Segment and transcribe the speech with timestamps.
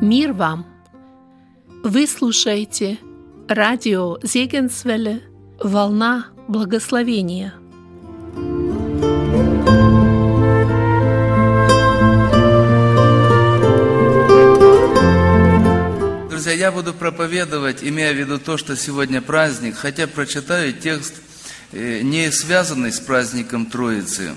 [0.00, 0.66] Мир вам!
[1.84, 2.98] Вы слушаете
[3.48, 5.22] радио Зегенсвелле
[5.62, 7.59] «Волна благословения».
[16.40, 21.12] Друзья, я буду проповедовать, имея в виду то, что сегодня праздник, хотя прочитаю текст,
[21.72, 24.30] э, не связанный с праздником Троицы.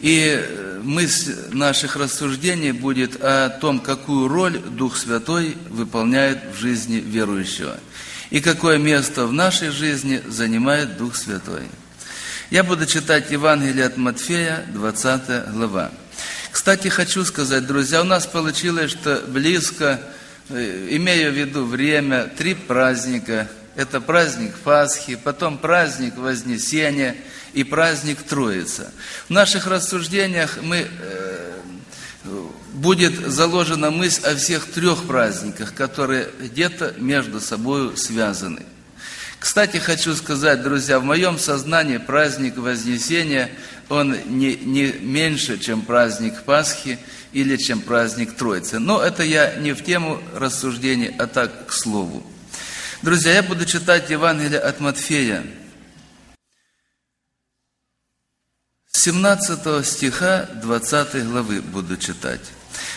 [0.00, 6.96] И э, мысль наших рассуждений будет о том, какую роль Дух Святой выполняет в жизни
[6.96, 7.78] верующего.
[8.30, 11.68] И какое место в нашей жизни занимает Дух Святой.
[12.50, 15.92] Я буду читать Евангелие от Матфея, 20 глава.
[16.50, 20.00] Кстати, хочу сказать, друзья, у нас получилось, что близко
[20.48, 23.48] Э, имея в виду время, три праздника.
[23.74, 27.16] Это праздник Пасхи, потом праздник Вознесения
[27.52, 28.92] и праздник Троица.
[29.28, 31.52] В наших рассуждениях мы, э,
[32.74, 38.62] будет заложена мысль о всех трех праздниках, которые где-то между собой связаны.
[39.40, 43.50] Кстати, хочу сказать, друзья, в моем сознании праздник Вознесения,
[43.88, 46.98] он не, не меньше, чем праздник Пасхи
[47.32, 48.78] или чем праздник Троицы.
[48.78, 52.24] Но это я не в тему рассуждений, а так к слову.
[53.02, 55.44] Друзья, я буду читать Евангелие от Матфея,
[59.06, 62.40] 17 стиха 20 главы буду читать.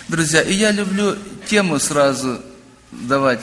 [0.07, 2.41] Друзья, и я люблю тему сразу
[2.91, 3.41] давать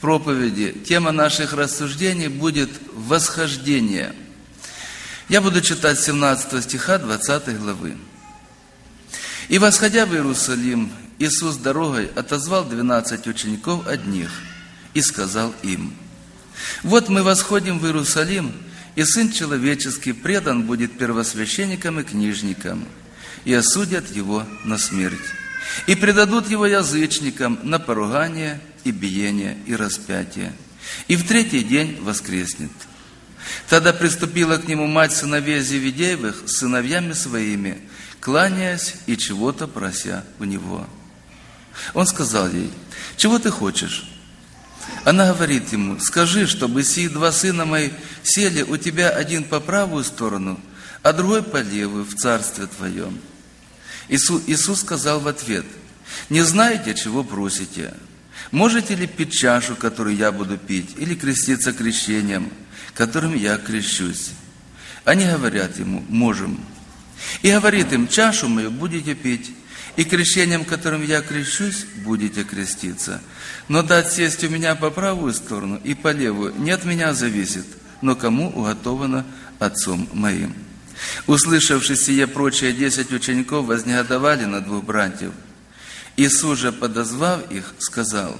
[0.00, 4.14] проповеди, тема наших рассуждений будет «Восхождение».
[5.32, 7.96] Я буду читать 17 стиха 20 главы.
[9.48, 14.30] «И, восходя в Иерусалим, Иисус дорогой отозвал двенадцать учеников одних
[14.92, 15.94] и сказал им,
[16.82, 18.52] «Вот мы восходим в Иерусалим,
[18.94, 22.84] и Сын Человеческий предан будет первосвященникам и книжникам,
[23.46, 25.16] и осудят Его на смерть,
[25.86, 30.52] и предадут Его язычникам на поругание и биение, и распятие,
[31.08, 32.70] и в третий день воскреснет.
[33.68, 37.80] Тогда приступила к нему мать сыновей Зеведеевых с сыновьями своими,
[38.20, 40.86] кланяясь и чего-то прося у него.
[41.94, 42.70] Он сказал ей,
[43.16, 44.08] чего ты хочешь?
[45.04, 47.90] Она говорит ему, скажи, чтобы сии два сына мои
[48.22, 50.60] сели у тебя один по правую сторону,
[51.02, 53.18] а другой по левую в царстве твоем.
[54.08, 55.64] Иисус, Иисус сказал в ответ,
[56.28, 57.94] не знаете, чего просите?
[58.50, 62.52] Можете ли пить чашу, которую я буду пить, или креститься крещением,
[62.94, 64.30] которым я крещусь?
[65.04, 66.60] Они говорят ему, можем.
[67.42, 69.52] И говорит им, чашу мою будете пить,
[69.96, 73.20] и крещением, которым я крещусь, будете креститься.
[73.68, 77.66] Но дать сесть у меня по правую сторону и по левую не от меня зависит,
[78.00, 79.26] но кому уготовано
[79.58, 80.54] отцом моим.
[81.26, 85.32] Услышавши сие прочие десять учеников вознегодовали на двух братьев–
[86.16, 88.36] Иисус же, подозвав их, сказал,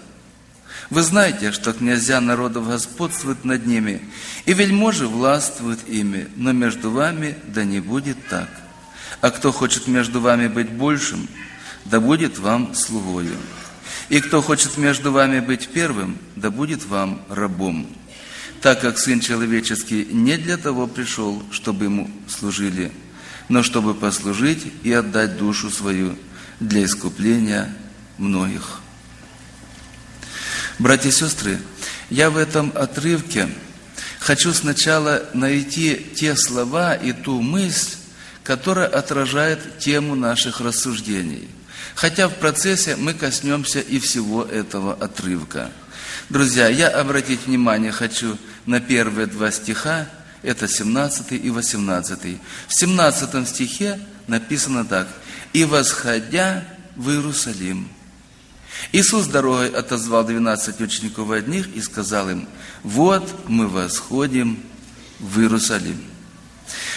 [0.91, 4.03] «Вы знаете, что князья народов господствуют над ними,
[4.47, 8.49] и вельможи властвуют ими, но между вами да не будет так.
[9.21, 11.29] А кто хочет между вами быть большим,
[11.85, 13.37] да будет вам слугою.
[14.09, 17.87] И кто хочет между вами быть первым, да будет вам рабом.
[18.61, 22.93] Так как Сын Человеческий не для того пришел, чтобы Ему служили,
[23.49, 26.17] но чтобы послужить и отдать душу свою
[26.61, 27.75] для искупления
[28.19, 28.82] многих.
[30.83, 31.61] Братья и сестры,
[32.11, 33.49] я в этом отрывке
[34.19, 37.99] хочу сначала найти те слова и ту мысль,
[38.43, 41.49] которая отражает тему наших рассуждений.
[41.95, 45.71] Хотя в процессе мы коснемся и всего этого отрывка.
[46.29, 50.09] Друзья, я обратить внимание хочу на первые два стиха,
[50.43, 52.41] это 17 и 18.
[52.67, 55.07] В 17 стихе написано так–
[55.53, 56.65] и восходя
[56.97, 57.89] в Иерусалим.
[58.93, 62.49] Иисус дорогой отозвал двенадцать учеников одних и сказал им,
[62.83, 64.63] вот мы восходим
[65.19, 66.03] в Иерусалим.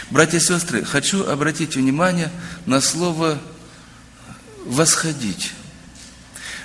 [0.09, 2.31] Братья и сестры, хочу обратить внимание
[2.65, 3.39] на слово
[4.65, 5.53] «восходить».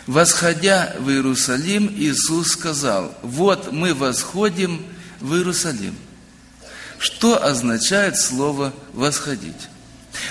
[0.07, 4.85] Восходя в Иерусалим, Иисус сказал, вот мы восходим
[5.21, 5.95] в Иерусалим.
[6.99, 9.69] Что означает слово «восходить»?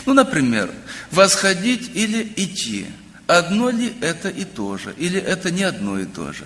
[0.06, 0.72] Ну, например,
[1.12, 2.88] восходить или идти.
[3.30, 6.46] Одно ли это и то же, или это не одно и то же?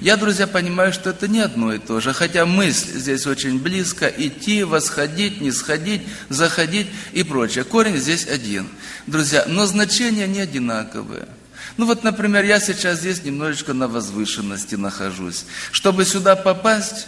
[0.00, 4.06] Я, друзья, понимаю, что это не одно и то же, хотя мысль здесь очень близко,
[4.06, 6.00] идти, восходить, не сходить,
[6.30, 7.64] заходить и прочее.
[7.64, 8.68] Корень здесь один,
[9.06, 11.28] друзья, но значения не одинаковые.
[11.76, 15.44] Ну вот, например, я сейчас здесь немножечко на возвышенности нахожусь.
[15.72, 17.06] Чтобы сюда попасть,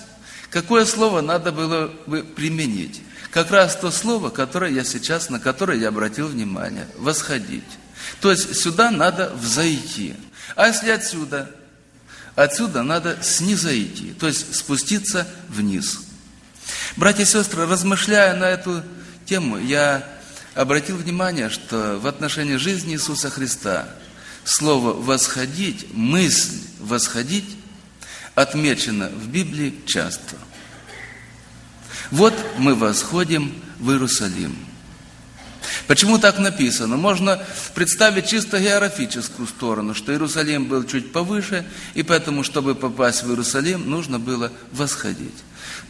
[0.50, 3.00] какое слово надо было бы применить?
[3.31, 6.87] Как раз то слово, которое я сейчас, на которое я обратил внимание.
[6.99, 7.64] Восходить.
[8.21, 10.15] То есть сюда надо взойти.
[10.57, 11.51] А если отсюда?
[12.37, 16.01] Отсюда надо снизойти, то есть спуститься вниз.
[16.97, 18.83] Братья и сестры, размышляя на эту
[19.27, 20.07] тему, я
[20.55, 23.89] обратил внимание, что в отношении жизни Иисуса Христа
[24.45, 27.57] слово «восходить», мысль «восходить»
[28.35, 30.37] отмечено в Библии часто.
[32.11, 34.57] Вот мы восходим в Иерусалим–
[35.87, 36.97] Почему так написано?
[36.97, 37.43] Можно
[37.75, 41.65] представить чисто географическую сторону, что Иерусалим был чуть повыше,
[41.95, 45.35] и поэтому, чтобы попасть в Иерусалим, нужно было восходить.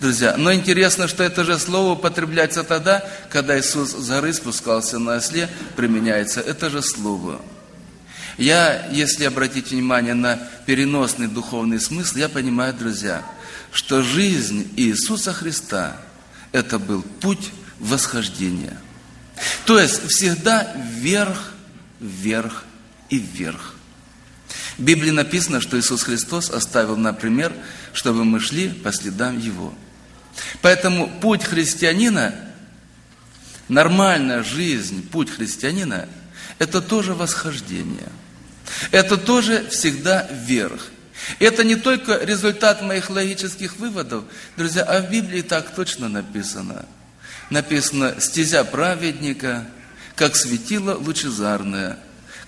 [0.01, 5.17] Друзья, но интересно, что это же слово употребляется тогда, когда Иисус с горы спускался на
[5.17, 7.41] осле, применяется это же слово.
[8.39, 13.23] Я, если обратить внимание на переносный духовный смысл, я понимаю, друзья,
[13.73, 15.97] что жизнь Иисуса Христа–
[16.53, 18.77] это был путь восхождения–
[19.65, 21.53] то есть всегда вверх,
[22.01, 22.65] вверх
[23.09, 23.75] и вверх.
[24.79, 27.53] В Библии написано, что Иисус Христос оставил нам пример,
[27.93, 29.75] чтобы мы шли по следам Его.
[30.63, 32.35] Поэтому путь христианина,
[33.69, 36.09] нормальная жизнь, путь христианина,
[36.59, 38.09] это тоже восхождение.
[38.91, 40.89] Это тоже всегда вверх.
[41.39, 44.25] Это не только результат моих логических выводов,
[44.57, 46.87] друзья, а в Библии так точно написано–
[47.51, 49.67] написано «стезя праведника,
[50.15, 51.99] как светило лучезарное,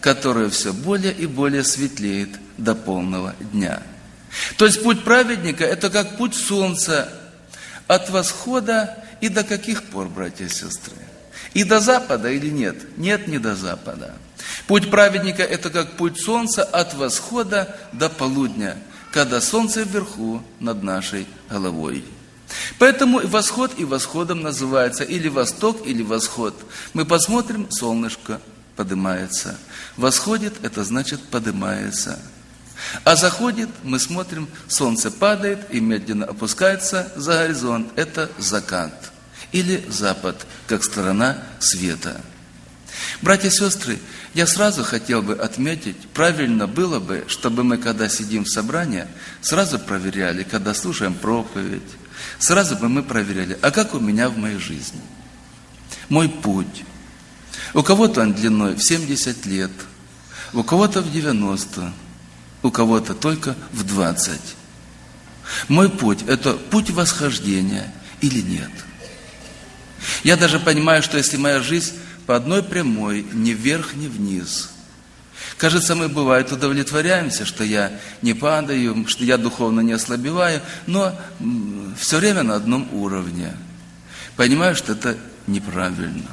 [0.00, 3.82] которое все более и более светлеет до полного дня».
[4.56, 7.12] То есть путь праведника– это как путь солнца
[7.86, 10.96] от восхода и до каких пор, братья и сестры?
[11.54, 12.96] И до запада или нет?
[12.96, 14.14] Нет, не до запада.
[14.66, 18.76] Путь праведника– это как путь солнца от восхода до полудня,
[19.10, 22.04] когда солнце вверху над нашей головой.
[22.78, 26.54] Поэтому восход и восходом называется или восток, или восход.
[26.92, 28.40] Мы посмотрим, солнышко
[28.76, 29.58] поднимается.
[29.96, 32.18] Восходит, это значит поднимается.
[33.04, 37.92] А заходит, мы смотрим, солнце падает и медленно опускается за горизонт.
[37.96, 39.12] Это закат
[39.52, 42.20] или запад, как сторона света.
[43.20, 43.98] Братья и сестры,
[44.34, 49.06] я сразу хотел бы отметить, правильно было бы, чтобы мы, когда сидим в собрании,
[49.40, 51.82] сразу проверяли, когда слушаем проповедь,
[52.42, 55.00] сразу бы мы проверяли, а как у меня в моей жизни?
[56.08, 56.84] Мой путь.
[57.72, 59.70] У кого-то он длиной в 70 лет,
[60.52, 61.92] у кого-то в 90,
[62.62, 64.40] у кого-то только в 20.
[65.68, 68.70] Мой путь– это путь восхождения или нет?
[70.24, 71.94] Я даже понимаю, что если моя жизнь
[72.26, 74.70] по одной прямой, ни вверх, ни вниз–
[75.58, 81.18] Кажется, мы бывает удовлетворяемся, что я не падаю, что я духовно не ослабеваю, но
[81.96, 83.54] все время на одном уровне.
[84.36, 85.16] Понимаю, что это
[85.46, 86.30] неправильно.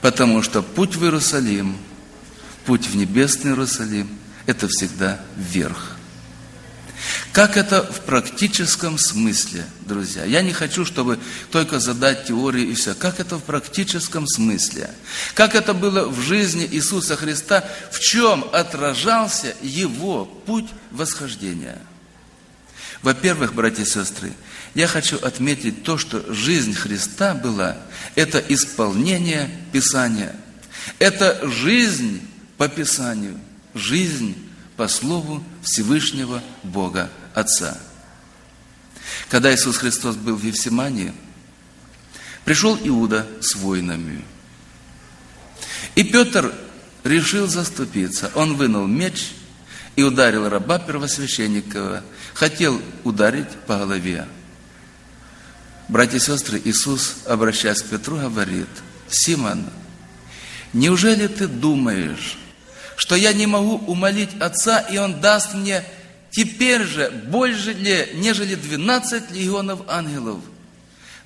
[0.00, 1.76] Потому что путь в Иерусалим,
[2.66, 4.08] путь в небесный Иерусалим,
[4.46, 5.96] это всегда вверх.
[7.32, 10.26] Как это в практическом смысле, друзья?
[10.26, 11.18] Я не хочу, чтобы
[11.50, 12.94] только задать теорию и все.
[12.94, 14.90] Как это в практическом смысле?
[15.32, 17.64] Как это было в жизни Иисуса Христа?
[17.90, 21.78] В чем отражался Его путь восхождения?
[23.00, 24.34] Во-первых, братья и сестры,
[24.74, 27.78] я хочу отметить то, что жизнь Христа была,
[28.14, 30.36] это исполнение Писания.
[30.98, 32.20] Это жизнь
[32.58, 33.38] по Писанию,
[33.74, 34.36] жизнь
[34.76, 37.78] по Слову Всевышнего Бога Отца.
[39.28, 41.12] Когда Иисус Христос был в Евсимании,
[42.44, 44.24] пришел Иуда с воинами.
[45.94, 46.52] И Петр
[47.04, 48.30] решил заступиться.
[48.34, 49.32] Он вынул меч
[49.96, 52.02] и ударил раба первосвященника,
[52.34, 54.26] хотел ударить по голове.
[55.88, 58.68] Братья и сестры, Иисус, обращаясь к Петру, говорит,
[59.10, 59.66] Симон,
[60.72, 62.38] неужели ты думаешь,
[62.96, 65.84] что я не могу умолить Отца, и Он даст мне
[66.32, 70.40] теперь же больше, ли, нежели 12 легионов ангелов.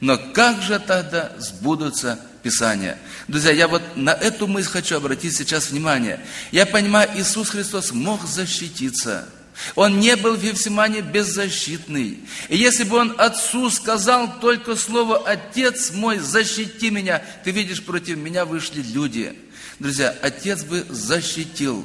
[0.00, 2.98] Но как же тогда сбудутся Писания?
[3.26, 6.20] Друзья, я вот на эту мысль хочу обратить сейчас внимание.
[6.52, 9.26] Я понимаю, Иисус Христос мог защититься.
[9.74, 12.20] Он не был в Евсимане беззащитный.
[12.50, 18.18] И если бы он отцу сказал только слово «Отец мой, защити меня», ты видишь, против
[18.18, 19.34] меня вышли люди–
[19.78, 21.84] Друзья, отец бы защитил.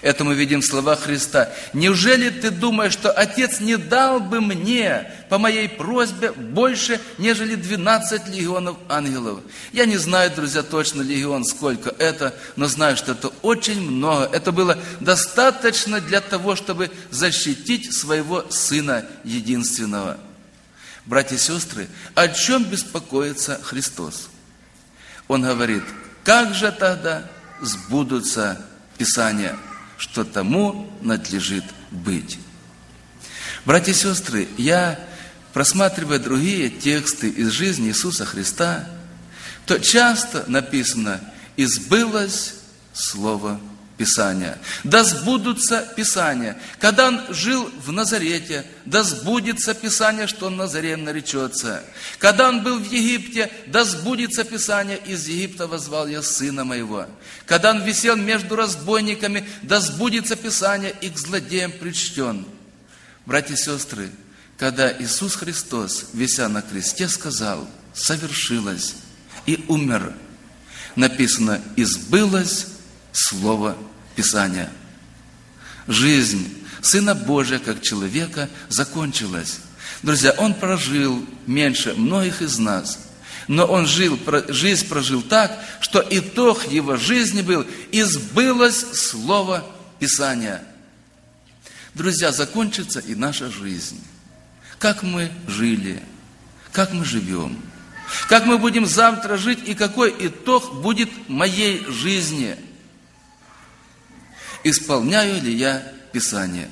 [0.00, 1.50] Это мы видим слова Христа.
[1.72, 8.28] «Неужели ты думаешь, что Отец не дал бы мне по моей просьбе больше, нежели 12
[8.28, 9.40] легионов ангелов?»
[9.72, 14.28] Я не знаю, друзья, точно легион, сколько это, но знаю, что это очень много.
[14.32, 20.18] Это было достаточно для того, чтобы защитить своего Сына единственного.
[21.06, 24.28] Братья и сестры, о чем беспокоится Христос?
[25.26, 25.82] Он говорит,
[26.22, 27.24] как же тогда
[27.60, 28.64] сбудутся
[28.96, 29.56] Писания–
[29.98, 32.38] что тому надлежит быть.
[33.66, 34.98] Братья и сестры, я,
[35.52, 38.88] просматривая другие тексты из жизни Иисуса Христа,
[39.66, 41.20] то часто написано
[41.56, 42.54] «избылось
[42.94, 43.60] Слово
[43.98, 44.56] Писания.
[44.84, 46.56] Да сбудутся Писания.
[46.78, 51.82] Когда он жил в Назарете, да сбудется Писание, что он Назарем наречется.
[52.18, 57.06] Когда он был в Египте, да сбудется Писание, из Египта возвал я сына моего.
[57.44, 62.46] Когда он висел между разбойниками, да сбудется Писание, и к злодеям причтен.
[63.26, 64.10] Братья и сестры,
[64.56, 68.94] когда Иисус Христос, вися на кресте, сказал, совершилось,
[69.44, 70.14] и умер,
[70.94, 72.66] написано, избылось
[73.12, 73.76] Слово
[74.14, 74.70] Писания.
[75.86, 79.60] Жизнь Сына Божия как человека закончилась.
[80.02, 82.98] Друзья, Он прожил меньше многих из нас,
[83.48, 89.66] но Он жил, жизнь прожил так, что итог Его жизни был «избылось Слово
[89.98, 90.62] Писания».
[91.94, 94.00] Друзья, закончится и наша жизнь.
[94.78, 96.00] Как мы жили,
[96.70, 97.60] как мы живем,
[98.28, 102.56] как мы будем завтра жить и какой итог будет моей жизни–
[104.70, 105.82] исполняю ли я
[106.12, 106.68] Писание.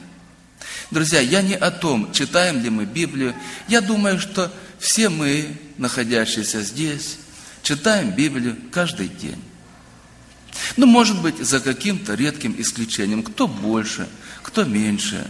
[0.90, 3.34] Друзья, я не о том, читаем ли мы Библию.
[3.68, 7.18] Я думаю, что все мы, находящиеся здесь,
[7.62, 9.42] читаем Библию каждый день.
[10.76, 13.22] Ну, может быть, за каким-то редким исключением.
[13.22, 14.08] Кто больше,
[14.42, 15.28] кто меньше.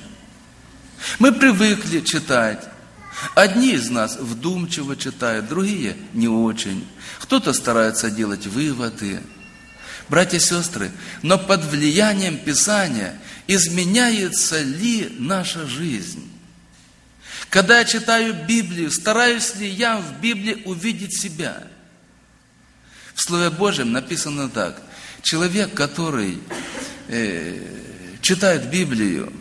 [1.19, 2.65] Мы привыкли читать.
[3.35, 6.87] Одни из нас вдумчиво читают, другие не очень.
[7.19, 9.21] Кто-то старается делать выводы.
[10.09, 16.31] Братья и сестры, но под влиянием Писания изменяется ли наша жизнь?
[17.51, 21.65] Когда я читаю Библию, стараюсь ли я в Библии увидеть себя?
[23.15, 24.81] В Слове Божьем написано так.
[25.23, 26.39] Человек, который
[27.09, 27.61] э,
[28.21, 29.33] читает Библию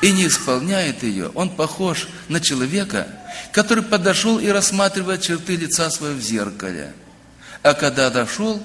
[0.00, 3.08] и не исполняет ее, он похож на человека,
[3.52, 6.92] который подошел и рассматривает черты лица своего в зеркале.
[7.62, 8.64] А когда дошел,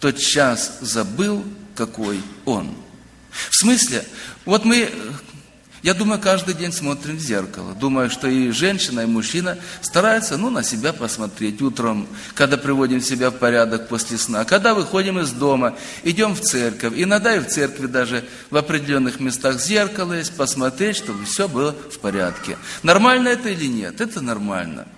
[0.00, 1.44] тот час забыл,
[1.76, 2.74] какой он.
[3.30, 4.04] В смысле,
[4.44, 4.90] вот мы,
[5.82, 7.74] я думаю, каждый день смотрим в зеркало.
[7.74, 13.30] Думаю, что и женщина, и мужчина стараются, ну, на себя посмотреть утром, когда приводим себя
[13.30, 14.44] в порядок после сна.
[14.44, 16.94] Когда выходим из дома, идем в церковь.
[16.96, 21.98] Иногда и в церкви даже в определенных местах зеркало есть, посмотреть, чтобы все было в
[21.98, 22.56] порядке.
[22.82, 24.00] Нормально это или нет?
[24.00, 24.88] Это нормально.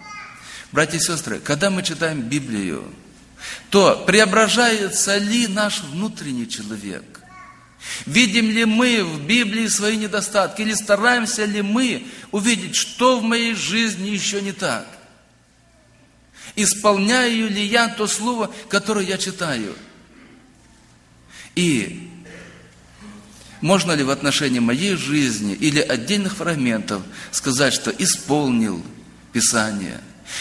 [0.70, 2.84] Братья и сестры, когда мы читаем Библию,
[3.70, 7.20] то преображается ли наш внутренний человек?
[8.06, 13.54] Видим ли мы в Библии свои недостатки или стараемся ли мы увидеть, что в моей
[13.54, 14.86] жизни еще не так?
[16.54, 19.74] Исполняю ли я то слово, которое я читаю?
[21.54, 22.10] И
[23.60, 28.84] можно ли в отношении моей жизни или отдельных фрагментов сказать, что исполнил
[29.32, 30.00] Писание?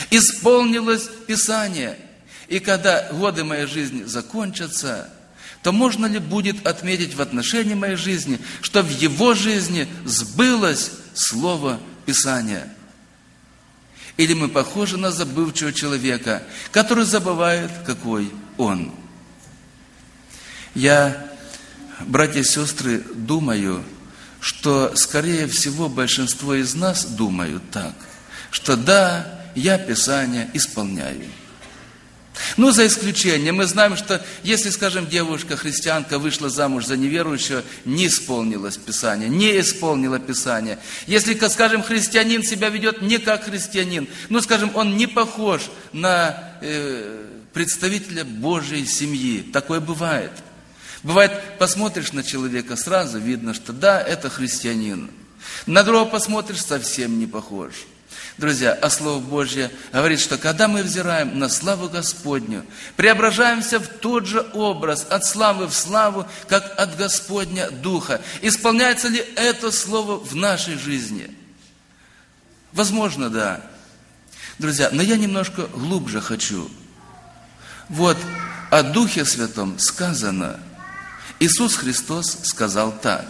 [0.09, 1.97] Исполнилось Писание–
[2.51, 5.09] и когда годы моей жизни закончатся,
[5.63, 11.79] то можно ли будет отметить в отношении моей жизни, что в его жизни сбылось Слово
[12.05, 12.67] Писания?
[14.17, 16.43] Или мы похожи на забывчивого человека,
[16.73, 18.91] который забывает, какой он?
[20.75, 21.31] Я,
[22.01, 23.81] братья и сестры, думаю,
[24.41, 27.93] что, скорее всего, большинство из нас думают так,
[28.49, 31.27] что да, я Писание исполняю–
[32.57, 38.07] ну, за исключением, мы знаем, что если, скажем, девушка, христианка, вышла замуж за неверующего, не
[38.07, 40.79] исполнилось Писание, не исполнила Писание.
[41.07, 47.25] Если, скажем, христианин себя ведет не как христианин, ну, скажем, он не похож на э,
[47.53, 50.31] представителя Божьей семьи, такое бывает.
[51.03, 55.09] Бывает, посмотришь на человека, сразу видно, что да, это христианин.
[55.65, 57.73] На другого посмотришь, совсем не похож.
[58.41, 64.25] Друзья, а Слово Божье говорит, что когда мы взираем на славу Господню, преображаемся в тот
[64.25, 68.19] же образ, от славы в славу, как от Господня Духа.
[68.41, 71.29] Исполняется ли это Слово в нашей жизни?
[72.73, 73.61] Возможно, да.
[74.57, 76.67] Друзья, но я немножко глубже хочу.
[77.89, 78.17] Вот
[78.71, 80.59] о Духе Святом сказано,
[81.39, 83.23] Иисус Христос сказал так.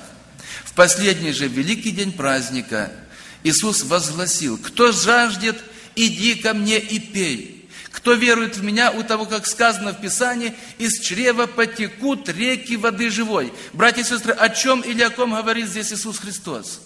[0.64, 2.94] В последний же великий день праздника
[3.44, 5.58] Иисус возгласил, кто жаждет,
[5.96, 7.70] иди ко мне и пей.
[7.92, 13.10] Кто верует в меня, у того, как сказано в Писании, из чрева потекут реки воды
[13.10, 13.54] живой.
[13.74, 16.82] Братья и сестры, о чем или о ком говорит здесь Иисус Христос?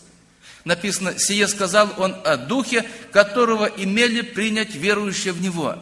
[0.64, 5.78] Написано, сие сказал Он о Духе, которого имели принять верующие в Него.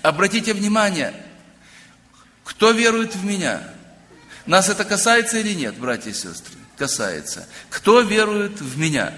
[0.00, 1.14] Обратите внимание,
[2.42, 3.62] кто верует в меня?
[4.46, 6.54] Нас это касается или нет, братья и сестры?
[6.76, 7.46] Касается.
[7.68, 9.12] Кто верует в меня?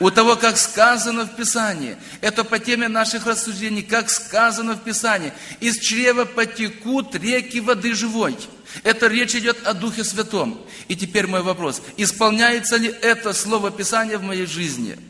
[0.00, 5.32] У того, как сказано в Писании, это по теме наших рассуждений, как сказано в Писании,
[5.60, 8.36] из чрева потекут реки воды живой.
[8.82, 10.64] Это речь идет о Духе Святом.
[10.88, 14.96] И теперь мой вопрос, исполняется ли это слово Писания в моей жизни–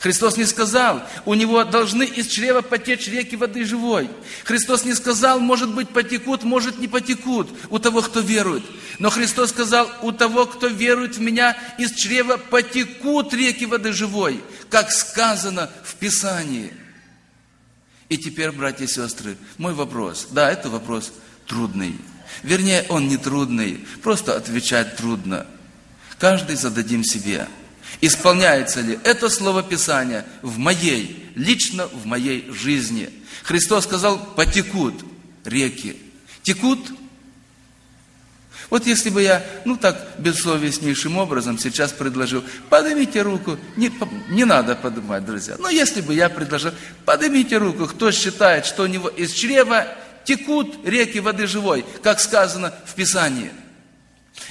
[0.00, 4.08] Христос не сказал, у него должны из чрева потечь реки воды живой.
[4.44, 8.62] Христос не сказал, может быть, потекут, может, не потекут у того, кто верует.
[9.00, 14.40] Но Христос сказал, у того, кто верует в меня, из чрева потекут реки воды живой,
[14.70, 16.72] как сказано в Писании.
[18.08, 20.28] И теперь, братья и сестры, мой вопрос.
[20.30, 21.12] Да, это вопрос
[21.46, 21.96] трудный.
[22.44, 25.44] Вернее, он не трудный, просто отвечать трудно.
[26.18, 27.48] Каждый зададим себе–
[28.00, 33.10] Исполняется ли это слово Писания в моей, лично в моей жизни?
[33.42, 34.94] Христос сказал, потекут
[35.44, 35.96] реки.
[36.42, 36.78] Текут?
[38.70, 43.90] Вот если бы я, ну так, бессовестнейшим образом сейчас предложил, поднимите руку, не,
[44.28, 46.72] не надо поднимать, друзья, но если бы я предложил,
[47.06, 49.88] поднимите руку, кто считает, что у него из чрева
[50.24, 53.50] текут реки воды живой, как сказано в Писании.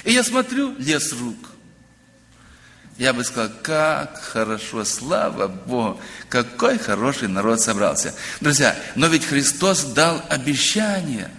[0.04, 1.36] И я смотрю, лес рук–
[2.98, 8.12] я бы сказал, как хорошо, слава Богу, какой хороший народ собрался.
[8.40, 11.30] Друзья, но ведь Христос дал обещание,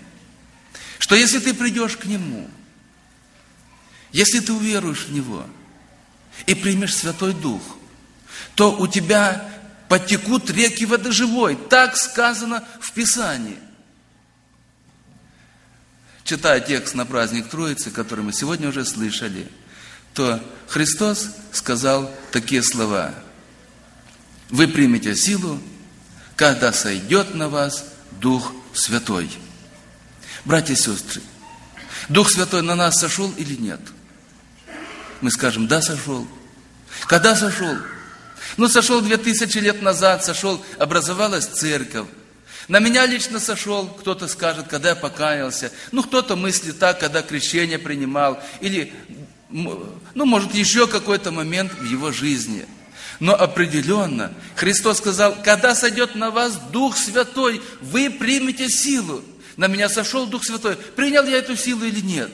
[0.99, 2.49] что если ты придешь к Нему,
[4.13, 5.45] если ты уверуешь в Него
[6.45, 7.61] и примешь Святой Дух,
[8.55, 9.45] то у тебя
[9.89, 11.57] потекут реки воды живой.
[11.57, 13.59] Так сказано в Писании.
[16.23, 19.45] Читая текст на праздник Троицы, который мы сегодня уже слышали–
[20.19, 23.15] то Христос сказал такие слова.
[24.49, 25.61] Вы примете силу,
[26.35, 27.85] когда сойдет на вас
[28.19, 29.31] Дух Святой.
[30.43, 31.21] Братья и сестры,
[32.09, 33.79] Дух Святой на нас сошел или нет?
[35.21, 36.27] Мы скажем, да, сошел.
[37.07, 37.77] Когда сошел?
[38.57, 42.07] Ну, сошел две тысячи лет назад, сошел, образовалась церковь.
[42.67, 45.71] На меня лично сошел, кто-то скажет, когда я покаялся.
[45.91, 48.43] Ну, кто-то мыслит так, когда крещение принимал.
[48.61, 48.93] Или
[49.49, 52.65] ну, может, еще какой-то момент в его жизни.
[53.19, 59.23] Но определенно, Христос сказал, когда сойдет на вас Дух Святой, вы примете силу.
[59.57, 60.77] На меня сошел Дух Святой.
[60.77, 62.31] Принял я эту силу или нет?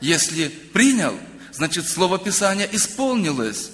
[0.00, 1.18] Если принял,
[1.52, 3.70] значит, Слово Писания исполнилось.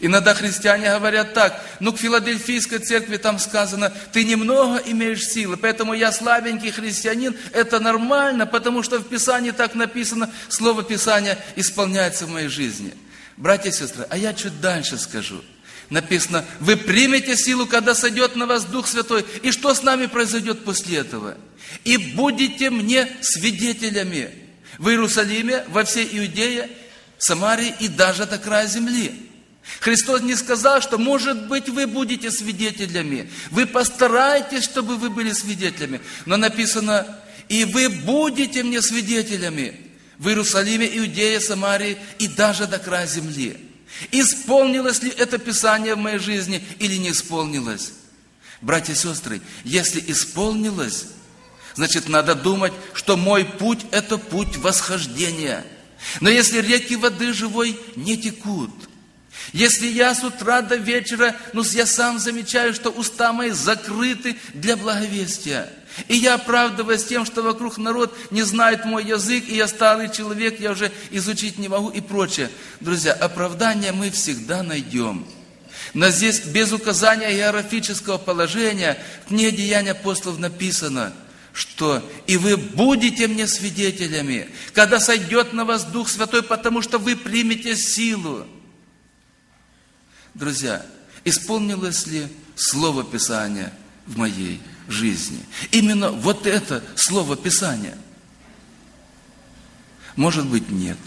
[0.00, 5.94] Иногда христиане говорят так, ну к Филадельфийской церкви там сказано, ты немного имеешь силы, поэтому
[5.94, 12.30] я слабенький христианин, это нормально, потому что в Писании так написано, Слово Писания исполняется в
[12.30, 12.92] моей жизни.
[13.36, 15.42] Братья и сестры, а я чуть дальше скажу.
[15.88, 19.24] Написано, вы примете силу, когда сойдет на вас Дух Святой.
[19.42, 21.36] И что с нами произойдет после этого?
[21.84, 24.30] И будете мне свидетелями
[24.78, 26.68] в Иерусалиме, во всей Иудее,
[27.18, 29.12] Самарии и даже до края земли.
[29.80, 33.30] Христос не сказал, что, может быть, вы будете свидетелями.
[33.50, 36.00] Вы постарайтесь, чтобы вы были свидетелями.
[36.24, 37.06] Но написано,
[37.48, 39.78] и вы будете мне свидетелями
[40.18, 43.58] в Иерусалиме, Иудее, Самарии и даже до края земли.
[44.12, 47.92] Исполнилось ли это Писание в моей жизни или не исполнилось?
[48.60, 51.06] Братья и сестры, если исполнилось,
[51.74, 55.64] значит, надо думать, что мой путь– это путь восхождения.
[56.20, 58.70] Но если реки воды живой не текут–
[59.52, 64.76] если я с утра до вечера, ну, я сам замечаю, что уста мои закрыты для
[64.76, 65.68] благовестия.
[66.08, 70.60] И я оправдываюсь тем, что вокруг народ не знает мой язык, и я старый человек,
[70.60, 72.50] я уже изучить не могу и прочее.
[72.80, 75.26] Друзья, оправдание мы всегда найдем.
[75.94, 81.14] Но здесь без указания географического положения в книге Деяния апостолов написано,
[81.54, 87.16] что «И вы будете мне свидетелями, когда сойдет на вас Дух Святой, потому что вы
[87.16, 88.46] примете силу».
[90.36, 90.84] Друзья,
[91.24, 93.72] исполнилось ли Слово Писания
[94.06, 95.40] в моей жизни?
[95.70, 97.96] Именно вот это Слово Писания.
[100.14, 100.98] Может быть, нет.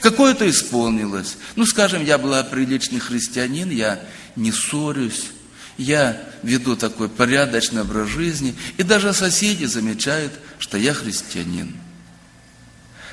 [0.00, 1.38] Какое-то исполнилось.
[1.56, 3.98] Ну, скажем, я была приличный христианин, я
[4.36, 5.30] не ссорюсь,
[5.78, 11.74] я веду такой порядочный образ жизни, и даже соседи замечают, что я христианин.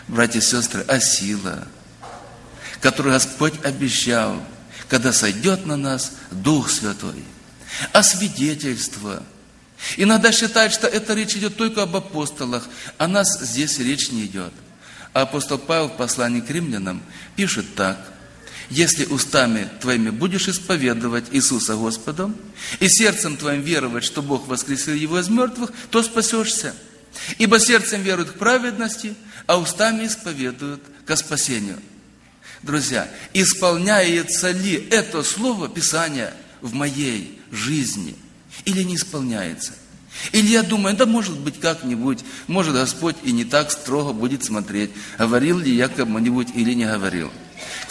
[0.10, 1.70] Братья и сестры, а сила,
[2.82, 4.42] которую Господь обещал,
[4.92, 7.24] когда сойдет на нас Дух Святой,
[7.94, 9.24] а свидетельство.
[9.96, 14.52] Иногда считают, что это речь идет только об апостолах, а нас здесь речь не идет.
[15.14, 17.02] А апостол Павел в послании к римлянам
[17.38, 17.98] пишет так–
[18.70, 22.38] если устами твоими будешь исповедовать Иисуса Господом
[22.80, 26.74] и сердцем твоим веровать, что Бог воскресил Его из мертвых, то спасешься.
[27.38, 29.14] Ибо сердцем веруют к праведности,
[29.46, 31.80] а устами исповедуют ко спасению.
[32.64, 38.16] Друзья, исполняется ли это слово Писания в моей жизни
[38.66, 39.74] или не исполняется?
[40.32, 44.92] Или я думаю, да может быть как-нибудь, может Господь и не так строго будет смотреть,
[45.18, 47.32] говорил ли я кому-нибудь или не говорил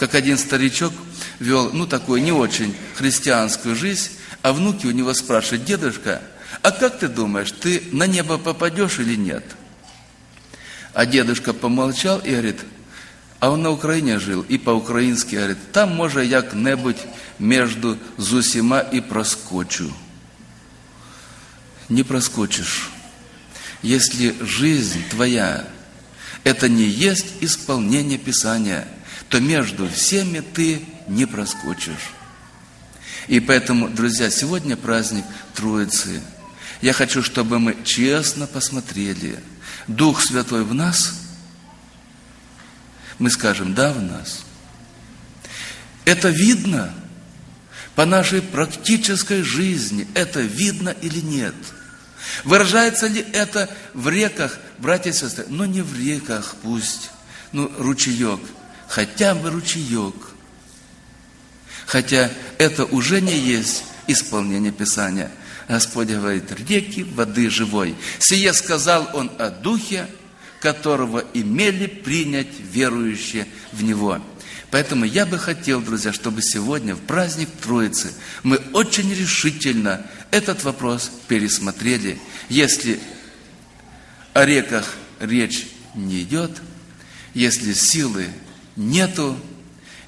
[0.01, 0.95] как один старичок
[1.39, 6.23] вел, ну, такую не очень христианскую жизнь, а внуки у него спрашивают, дедушка,
[6.63, 9.45] а как ты думаешь, ты на небо попадешь или нет?
[10.95, 12.61] А дедушка помолчал и говорит,
[13.41, 16.99] а он на Украине жил, и по-украински говорит, там, може, як-небудь
[17.39, 19.93] между Зусима и проскочу.
[21.89, 22.91] Не проскочишь.
[23.83, 25.67] Если жизнь твоя,
[26.45, 28.87] это не есть исполнение Писания–
[29.31, 32.11] то между всеми ты не проскочишь.
[33.29, 35.25] И поэтому, друзья, сегодня праздник
[35.55, 36.21] Троицы.
[36.83, 39.39] Я хочу, чтобы мы честно посмотрели.
[39.87, 41.30] Дух Святой в нас?
[43.21, 44.45] Мы скажем, да, в нас.
[46.05, 46.93] Это видно
[47.95, 50.09] по нашей практической жизни.
[50.15, 51.55] Это видно или нет?
[52.43, 55.45] Выражается ли это в реках, братья и сестры?
[55.49, 57.11] Но не в реках пусть,
[57.53, 58.41] ну, ручеек–
[58.91, 60.15] хотя бы ручеек.
[61.87, 65.31] Хотя это уже не есть исполнение Писания.
[65.69, 67.95] Господь говорит, реки воды живой.
[68.19, 70.09] Сие сказал Он о Духе,
[70.61, 74.21] которого имели принять верующие в Него.
[74.71, 78.13] Поэтому я бы хотел, друзья, чтобы сегодня, в праздник Троицы,
[78.45, 82.21] мы очень решительно этот вопрос пересмотрели.
[82.49, 83.01] Если
[84.33, 86.63] о реках речь не идет,
[87.35, 88.29] если силы
[88.77, 89.37] нету,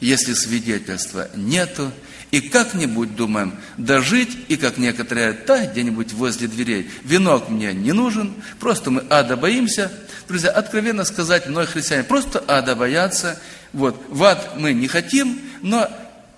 [0.01, 1.93] если свидетельства нету,
[2.33, 6.91] и как-нибудь думаем дожить, и как некоторые, да, где-нибудь возле дверей.
[7.05, 9.93] Венок мне не нужен, просто мы ада боимся.
[10.27, 13.39] Друзья, откровенно сказать, многие христиане просто ада боятся.
[13.75, 15.89] Вот, в ад мы не хотим, но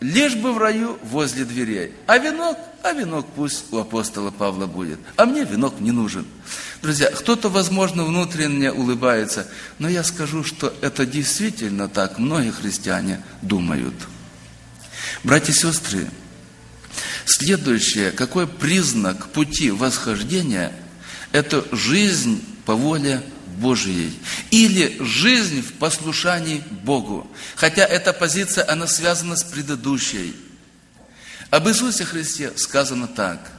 [0.01, 1.93] лишь бы в раю возле дверей.
[2.09, 4.99] А венок, а венок пусть у апостола Павла будет.
[5.17, 6.27] А мне венок не нужен.
[6.83, 9.47] Друзья, кто-то, возможно, внутренне улыбается,
[9.79, 13.95] но я скажу, что это действительно так многие христиане думают.
[15.23, 16.09] Братья и сестры,
[17.25, 20.73] следующее, какой признак пути восхождения,
[21.33, 23.23] это жизнь по воле
[23.59, 24.13] Божией
[24.51, 27.31] или жизнь в послушании Богу.
[27.57, 30.35] Хотя эта позиция, она связана с предыдущей.
[31.51, 33.51] Об Иисусе Христе сказано так.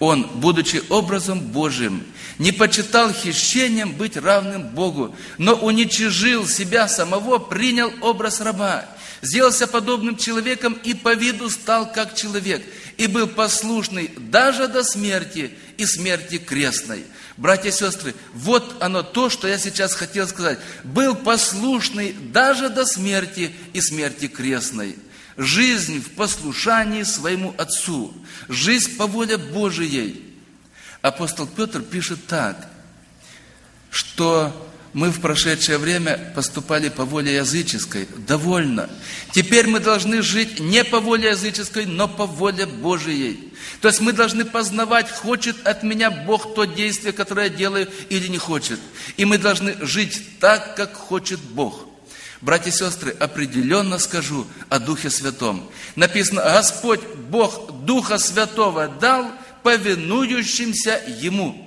[0.00, 2.04] Он, будучи образом Божьим,
[2.38, 8.86] не почитал хищением быть равным Богу, но уничижил себя самого, принял образ раба,
[9.24, 12.62] сделался подобным человеком и по виду стал как человек,
[12.98, 17.04] и был послушный даже до смерти и смерти крестной.
[17.36, 20.58] Братья и сестры, вот оно то, что я сейчас хотел сказать.
[20.84, 24.96] Был послушный даже до смерти и смерти крестной.
[25.36, 28.14] Жизнь в послушании своему Отцу.
[28.48, 30.22] Жизнь по воле Божией.
[31.02, 32.68] Апостол Петр пишет так,
[33.90, 38.08] что мы в прошедшее время поступали по воле языческой.
[38.26, 38.88] Довольно.
[39.32, 43.52] Теперь мы должны жить не по воле языческой, но по воле Божией.
[43.80, 48.28] То есть мы должны познавать, хочет от меня Бог то действие, которое я делаю, или
[48.28, 48.78] не хочет.
[49.16, 51.86] И мы должны жить так, как хочет Бог.
[52.40, 55.68] Братья и сестры, определенно скажу о Духе Святом.
[55.96, 59.32] Написано, Господь, Бог Духа Святого дал
[59.64, 61.63] повинующимся Ему.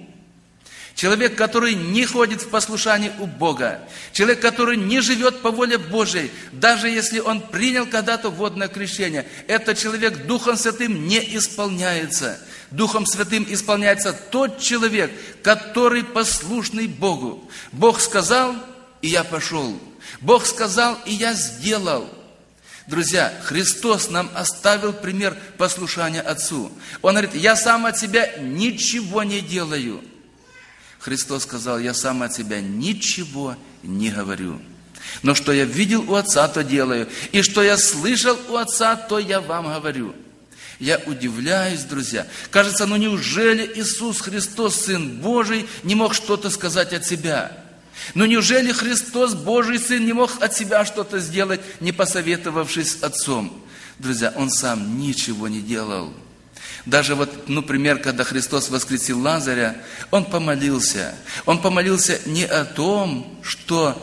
[0.97, 3.81] Человек, который не ходит в послушании у Бога.
[4.13, 9.27] Человек, который не живет по воле Божьей, даже если он принял когда-то водное крещение.
[9.45, 12.39] Этот человек Духом Святым не исполняется.
[12.71, 15.12] Духом Святым исполняется тот человек,
[15.43, 17.47] который послушный Богу.
[17.71, 18.55] Бог сказал,
[19.03, 19.79] и я пошел.
[20.19, 22.10] Бог сказал, и я сделал.
[22.88, 26.71] Друзья, Христос нам оставил пример послушания Отцу.
[27.03, 30.03] Он говорит, я сам от себя ничего не делаю.
[30.99, 34.60] Христос сказал, я сам от себя ничего не говорю.
[35.21, 37.07] Но что я видел у Отца, то делаю.
[37.31, 40.13] И что я слышал у Отца, то я вам говорю.
[40.79, 42.27] Я удивляюсь, друзья.
[42.51, 47.51] Кажется, ну неужели Иисус Христос, Сын Божий, не мог что-то сказать от себя?
[48.13, 53.65] Но неужели Христос, Божий Сын, не мог от себя что-то сделать, не посоветовавшись с Отцом?
[53.97, 56.13] Друзья, Он сам ничего не делал.
[56.88, 59.76] Даже вот, ну, пример, когда Христос воскресил Лазаря,
[60.10, 61.13] Он помолился.
[61.45, 64.02] Он помолился не о том, что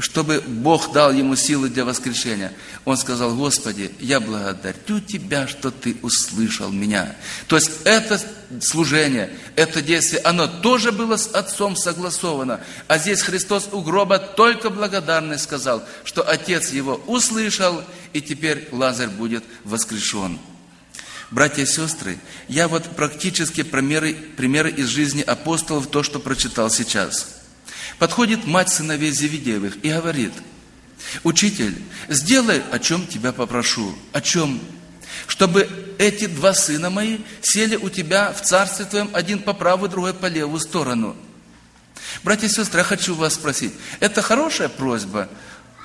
[0.00, 2.52] чтобы Бог дал ему силы для воскрешения.
[2.84, 7.14] Он сказал, Господи, я благодарю Тебя, что Ты услышал меня.
[7.46, 8.20] То есть это
[8.60, 12.58] служение, это действие, оно тоже было с Отцом согласовано.
[12.88, 17.80] А здесь Христос у гроба только благодарность сказал, что Отец его услышал,
[18.12, 20.40] и теперь Лазарь будет воскрешен.
[21.34, 22.16] Братья и сестры,
[22.48, 27.28] я вот практически примеры, примеры из жизни апостолов, то, что прочитал сейчас–
[27.98, 30.32] Подходит мать сыновей Зеведеевых и говорит,
[31.22, 33.94] «Учитель, сделай, о чем тебя попрошу».
[34.12, 34.60] О чем?
[35.26, 35.68] Чтобы
[35.98, 40.26] эти два сына мои сели у тебя в царстве твоем, один по правую, другой по
[40.26, 41.16] левую сторону.
[42.24, 45.28] Братья и сестры, я хочу вас спросить, это хорошая просьба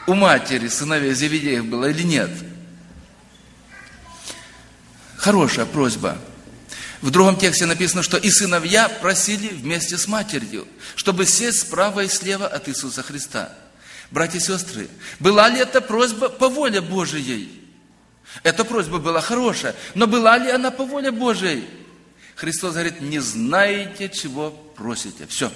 [0.08, 2.32] у матери сыновей Зеведеев была или нет?
[5.20, 6.18] Хорошая просьба.
[7.02, 12.08] В другом тексте написано, что и сыновья просили вместе с матерью, чтобы сесть справа и
[12.08, 13.54] слева от Иисуса Христа.
[14.12, 14.88] Братья и сестры,
[15.20, 17.68] была ли эта просьба по воле Божией?
[18.44, 21.68] Эта просьба была хорошая, но была ли она по воле Божией?
[22.36, 25.28] Христос говорит, не знаете, чего просите.
[25.28, 25.52] Все.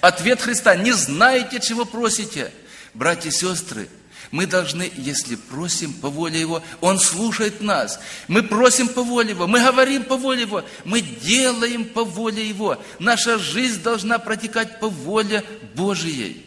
[0.00, 2.50] Ответ Христа, не знаете, чего просите.
[2.94, 3.88] Братья и сестры,
[4.30, 7.98] мы должны, если просим по воле Его, Он слушает нас.
[8.26, 12.82] Мы просим по воле Его, мы говорим по воле Его, мы делаем по воле Его.
[12.98, 16.44] Наша жизнь должна протекать по воле Божией.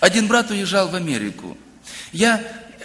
[0.00, 1.56] Один брат уезжал в Америку.
[2.12, 2.42] Я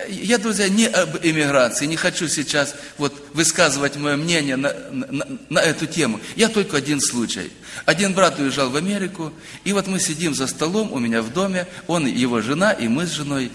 [0.09, 5.59] я, друзья, не об эмиграции, не хочу сейчас вот высказывать мое мнение на, на, на
[5.59, 6.19] эту тему.
[6.35, 7.51] Я только один случай.
[7.85, 9.33] Один брат уезжал в Америку,
[9.63, 13.05] и вот мы сидим за столом у меня в доме, он, его жена, и мы
[13.05, 13.51] с женой.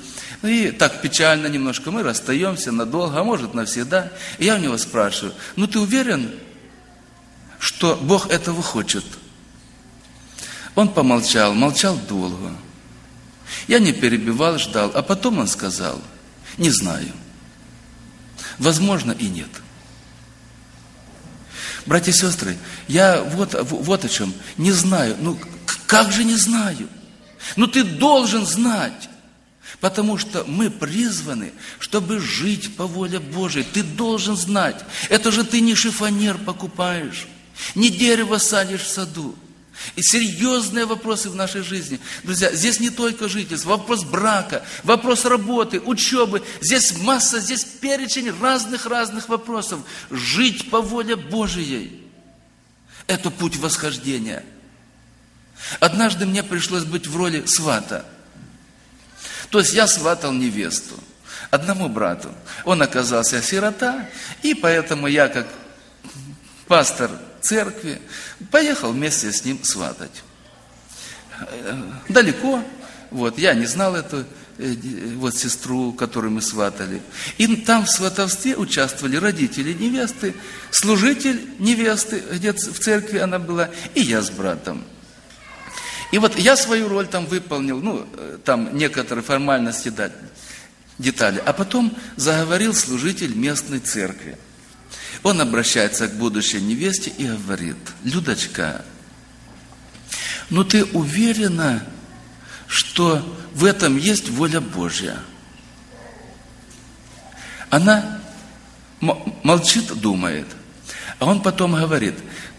[0.46, 4.12] И так печально немножко, мы расстаемся надолго, а может навсегда.
[4.38, 6.30] И я у него спрашиваю, ну ты уверен,
[7.59, 9.04] что Бог этого хочет?
[10.74, 12.52] Он помолчал, молчал долго.
[13.68, 16.00] Я не перебивал, ждал, а потом он сказал–
[16.56, 17.12] не знаю.
[18.59, 19.50] Возможно и нет.
[21.85, 22.56] Братья и сестры,
[22.88, 24.35] я вот, вот о чем.
[24.56, 25.16] Не знаю.
[25.20, 25.38] Ну,
[25.87, 26.88] как же не знаю?
[27.54, 29.09] Ну, ты должен знать.
[29.80, 33.64] Потому что мы призваны, чтобы жить по воле Божией.
[33.64, 34.84] Ты должен знать.
[35.10, 37.26] Это же ты не шифонер покупаешь,
[37.74, 39.36] не дерево садишь в саду.
[39.94, 42.00] И серьезные вопросы в нашей жизни.
[42.22, 46.42] Друзья, здесь не только жительство, вопрос брака, вопрос работы, учебы.
[46.62, 49.80] Здесь масса, здесь перечень разных-разных вопросов.
[50.10, 52.02] Жить по воле Божией.
[53.06, 54.42] Это путь восхождения.
[55.78, 58.06] Однажды мне пришлось быть в роли свата.
[59.50, 60.94] То есть я сватал невесту
[61.50, 62.30] одному брату.
[62.64, 64.09] Он оказался сирота,
[64.42, 65.46] и поэтому я, как
[66.66, 68.00] пастор церкви,
[68.50, 70.22] поехал вместе с ним сватать.
[72.09, 72.62] Далеко,
[73.11, 74.24] вот, я не знал эту
[74.59, 74.74] э,
[75.16, 77.02] вот сестру, которую мы сватали.
[77.37, 80.35] И там в сватовстве участвовали родители невесты,
[80.70, 84.82] служитель невесты, где в церкви она была, и я с братом.
[86.12, 89.92] И вот я свою роль там выполнил, ну, э, там некоторые формальности
[90.98, 91.42] детали.
[91.44, 94.38] А потом заговорил служитель местной церкви.
[95.22, 98.84] Он обращается к будущей невесте и говорит, Людочка,
[100.50, 101.84] ну ты уверена,
[102.68, 105.18] что в этом есть воля Божья?
[107.70, 108.20] Она
[109.42, 110.46] молчит, думает.
[111.18, 112.14] А он потом говорит,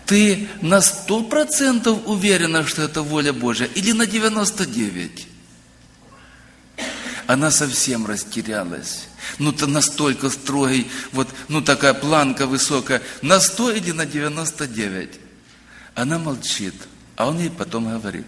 [0.07, 5.27] ты на сто процентов уверена, что это воля Божья, или на 99?
[7.27, 9.07] Она совсем растерялась
[9.39, 15.09] ну-то настолько строгий, вот, ну такая планка высокая, на 100 или на 99.
[15.95, 16.73] Она молчит,
[17.15, 18.25] а он ей потом говорит,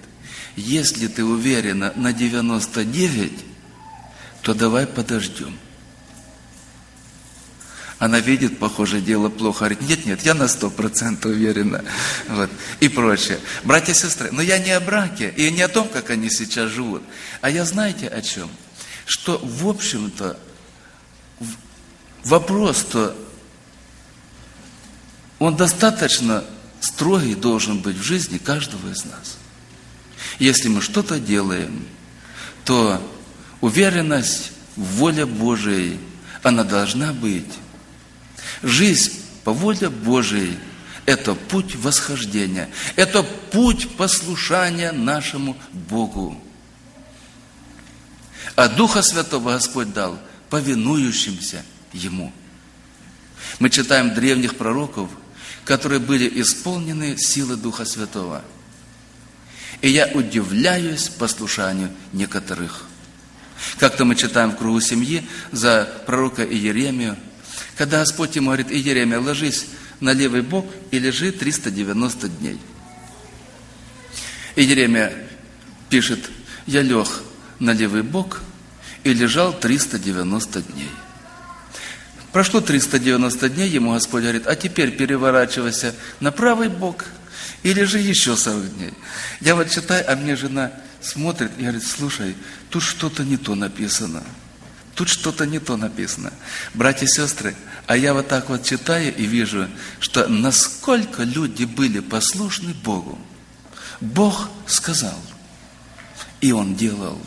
[0.55, 3.31] если ты уверена на 99,
[4.41, 5.57] то давай подождем.
[7.99, 9.59] Она видит, похоже, дело плохо.
[9.59, 11.83] Говорит, нет, нет, я на сто процентов уверена.
[12.29, 12.49] Вот.
[12.79, 13.39] И прочее.
[13.65, 16.71] Братья и сестры, но я не о браке и не о том, как они сейчас
[16.71, 17.03] живут.
[17.41, 18.49] А я знаете о чем?
[19.05, 20.39] Что, в общем-то,
[22.23, 23.17] вопрос-то,
[25.39, 26.45] он достаточно
[26.79, 29.37] строгий должен быть в жизни каждого из нас.
[30.37, 31.85] Если мы что-то делаем,
[32.63, 33.01] то
[33.59, 35.99] уверенность в воле Божией,
[36.43, 37.51] она должна быть.
[38.61, 40.57] Жизнь по воле Божией.
[41.05, 42.69] Это путь восхождения.
[42.95, 46.39] Это путь послушания нашему Богу.
[48.55, 50.19] А Духа Святого Господь дал
[50.49, 52.33] повинующимся Ему.
[53.59, 55.09] Мы читаем древних пророков,
[55.65, 58.43] которые были исполнены силы Духа Святого.
[59.81, 62.85] И я удивляюсь послушанию некоторых.
[63.77, 67.17] Как-то мы читаем в кругу семьи за пророка Иеремию,
[67.79, 69.67] когда Господь ему говорит, Иеремия, ложись
[70.01, 72.59] на левый бок и лежи 390 дней.
[74.57, 75.13] Иеремия
[75.89, 76.29] пишет,
[76.65, 77.07] я лег
[77.59, 78.41] на левый бок
[79.05, 80.89] и лежал 390 дней.
[82.33, 87.05] Прошло 390 дней, ему Господь говорит, а теперь переворачивайся на правый бок
[87.63, 88.93] и лежи еще 40 дней.
[89.39, 92.35] Я вот читаю, а мне жена смотрит и говорит, слушай,
[92.69, 94.21] тут что-то не то написано.
[94.99, 96.33] Тут что-то не то написано.
[96.73, 97.55] Братья и сестры,
[97.87, 99.69] а я вот так вот читаю и вижу,
[100.01, 103.17] что насколько люди были послушны Богу.
[104.01, 105.17] Бог сказал,
[106.41, 107.17] и Он делал.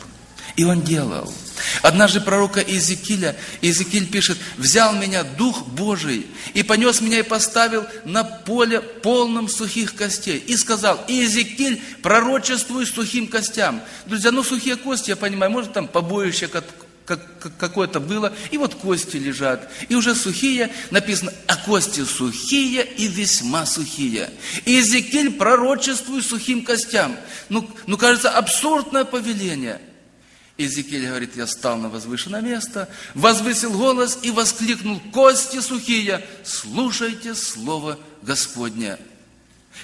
[0.57, 1.33] И Он делал.
[1.81, 8.23] Однажды пророка Иезекииля, Иезекииль пишет, «Взял меня Дух Божий и понес меня и поставил на
[8.23, 10.37] поле полном сухих костей».
[10.37, 13.81] И сказал, Иезекииль, пророчествуй сухим костям.
[14.05, 16.49] Друзья, ну сухие кости, я понимаю, может там побоище
[17.05, 23.67] какое-то было, и вот кости лежат, и уже сухие, написано, а кости сухие и весьма
[23.67, 24.31] сухие.
[24.65, 27.17] И Иезекииль пророчествует сухим костям.
[27.49, 29.81] Ну, ну, кажется, абсурдное повеление–
[30.59, 37.99] Иезекииль говорит, я стал на возвышенное место, возвысил голос и воскликнул, кости сухие, слушайте слово
[38.23, 38.99] Господне.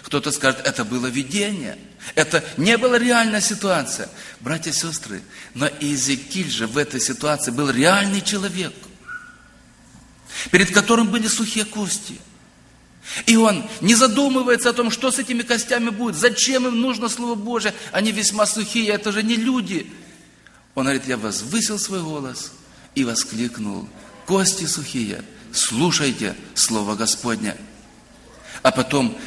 [0.02, 1.78] Кто-то скажет, это было видение,
[2.14, 4.08] это не была реальная ситуация.
[4.40, 5.22] Братья и сестры,
[5.54, 8.72] но Иезекииль же в этой ситуации был реальный человек,
[10.50, 12.18] перед которым были сухие кости.
[13.26, 17.34] И он не задумывается о том, что с этими костями будет, зачем им нужно Слово
[17.34, 19.90] Божие, они весьма сухие, это же не люди–
[20.78, 22.52] он говорит, я возвысил свой голос
[22.94, 23.88] и воскликнул,
[24.26, 27.56] кости сухие, слушайте Слово Господня.
[28.62, 29.18] А потом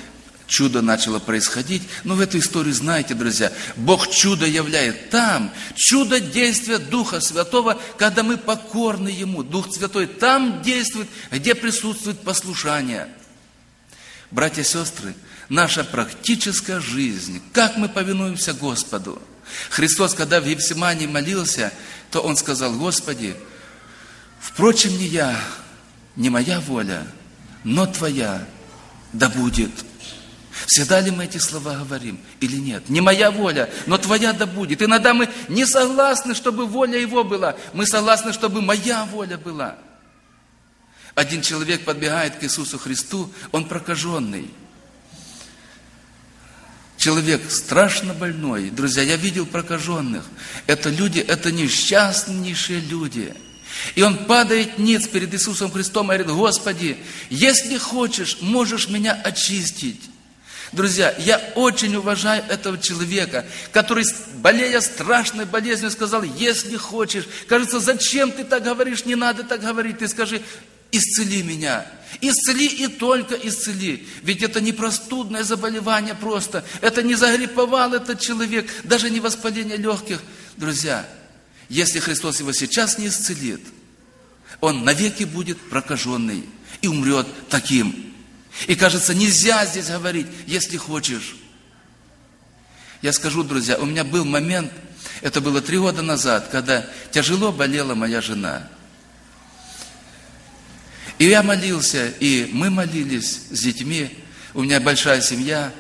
[0.52, 1.82] чудо начало происходить.
[2.04, 8.22] Но в эту историю знаете, друзья, Бог чудо являет там, чудо действия Духа Святого, когда
[8.22, 9.42] мы покорны Ему.
[9.44, 13.08] Дух Святой там действует, где присутствует послушание.
[14.30, 15.16] Братья и сестры,
[15.50, 19.22] наша практическая жизнь, как мы повинуемся Господу–
[19.70, 21.72] Христос, когда в Евсимании молился,
[22.10, 23.36] то Он сказал, Господи,
[24.40, 25.38] впрочем, не я,
[26.16, 27.06] не моя воля,
[27.64, 28.46] но Твоя
[29.14, 29.72] да будет.
[30.68, 32.90] Всегда ли мы эти слова говорим или нет?
[32.90, 34.82] Не моя воля, но Твоя да будет.
[34.82, 37.56] Иногда мы не согласны, чтобы воля Его была.
[37.74, 39.78] Мы согласны, чтобы моя воля была.
[41.16, 44.50] Один человек подбегает к Иисусу Христу, он прокаженный–
[47.02, 48.70] человек страшно больной.
[48.70, 50.24] Друзья, я видел прокаженных.
[50.68, 53.34] Это люди, это несчастнейшие люди.
[53.96, 56.98] И он падает ниц перед Иисусом Христом и говорит, Господи,
[57.32, 60.11] если хочешь, можешь меня очистить.
[60.72, 64.06] Друзья, я очень уважаю этого человека, который,
[64.36, 67.28] болея страшной болезнью, сказал, если хочешь.
[67.48, 69.98] Кажется, зачем ты так говоришь, не надо так говорить.
[69.98, 70.42] Ты скажи,
[70.92, 71.86] исцели меня.
[72.22, 74.08] Исцели и только исцели.
[74.22, 76.64] Ведь это не простудное заболевание просто.
[76.80, 80.22] Это не загриповал этот человек, даже не воспаление легких.
[80.56, 81.06] Друзья,
[81.68, 83.62] если Христос его сейчас не исцелит,
[84.62, 86.46] он навеки будет прокаженный
[86.82, 88.11] и умрет таким.
[88.68, 91.36] И кажется, нельзя здесь говорить, если хочешь.
[93.02, 94.72] Я скажу, друзья, у меня был момент,
[95.22, 98.68] это было три года назад, когда тяжело болела моя жена–
[101.22, 104.10] и я молился, и мы молились с детьми.
[104.56, 105.72] У меня большая семья,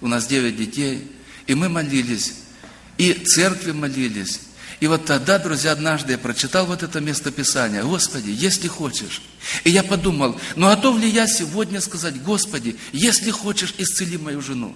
[0.00, 1.10] у нас девять детей.
[1.48, 2.34] И мы молились,
[2.96, 4.42] и церкви молились.
[4.80, 7.82] И вот тогда, друзья, однажды я прочитал вот это местописание.
[7.82, 9.22] Господи, если хочешь.
[9.62, 14.74] И я подумал, ну готов ли я сегодня сказать, Господи, если хочешь, исцели мою жену.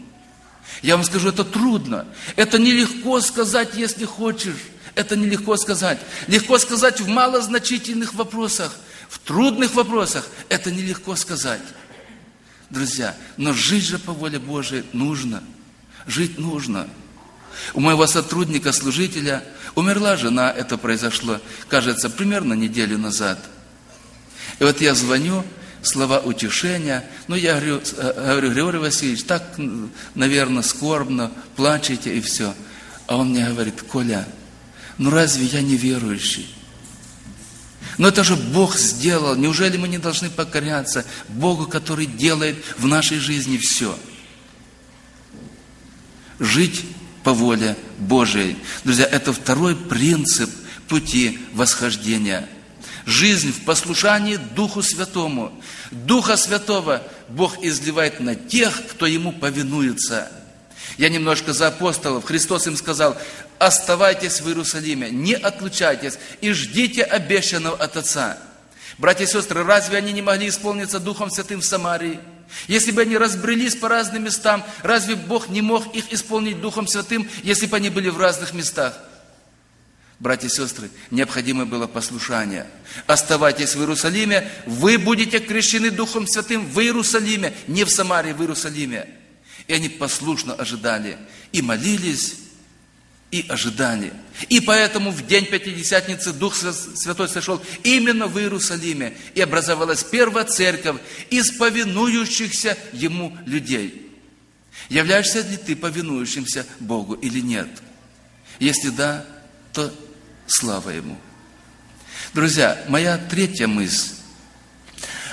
[0.82, 2.06] Я вам скажу, это трудно.
[2.36, 4.56] Это нелегко сказать, если хочешь.
[4.94, 5.98] Это нелегко сказать.
[6.26, 8.76] Легко сказать в малозначительных вопросах.
[9.08, 11.62] В трудных вопросах это нелегко сказать.
[12.70, 15.42] Друзья, но жить же по воле Божией нужно.
[16.06, 16.88] Жить нужно.
[17.74, 19.44] У моего сотрудника, служителя,
[19.74, 23.38] умерла жена, это произошло, кажется, примерно неделю назад.
[24.58, 25.44] И вот я звоню,
[25.82, 29.42] слова утешения, ну я говорю, э, говорю Григорий Васильевич, так,
[30.14, 32.54] наверное, скорбно, плачете и все.
[33.06, 34.26] А он мне говорит, Коля,
[34.98, 36.54] ну разве я не верующий?
[37.96, 39.34] Но это же Бог сделал.
[39.34, 43.98] Неужели мы не должны покоряться Богу, который делает в нашей жизни все?
[46.38, 46.84] Жить
[47.28, 48.56] по воле Божией.
[48.84, 50.48] Друзья, это второй принцип
[50.88, 52.48] пути восхождения.
[53.04, 55.52] Жизнь в послушании Духу Святому.
[55.90, 60.32] Духа Святого Бог изливает на тех, кто Ему повинуется.
[60.96, 62.24] Я немножко за апостолов.
[62.24, 63.14] Христос им сказал,
[63.58, 68.38] оставайтесь в Иерусалиме, не отлучайтесь и ждите обещанного от Отца.
[68.96, 72.20] Братья и сестры, разве они не могли исполниться Духом Святым в Самарии?
[72.66, 77.28] Если бы они разбрелись по разным местам, разве Бог не мог их исполнить Духом Святым,
[77.42, 78.98] если бы они были в разных местах?
[80.18, 82.66] Братья и сестры, необходимо было послушание.
[83.06, 89.08] Оставайтесь в Иерусалиме, вы будете крещены Духом Святым в Иерусалиме, не в Самарии, в Иерусалиме.
[89.68, 91.18] И они послушно ожидали
[91.52, 92.34] и молились,
[93.30, 94.12] и ожидали.
[94.48, 100.96] И поэтому в день Пятидесятницы Дух Святой сошел именно в Иерусалиме, и образовалась первая церковь
[101.30, 104.10] из повинующихся Ему людей.
[104.88, 107.68] Являешься ли ты повинующимся Богу или нет?
[108.58, 109.26] Если да,
[109.72, 109.92] то
[110.46, 111.18] слава Ему.
[112.32, 114.14] Друзья, моя третья мысль,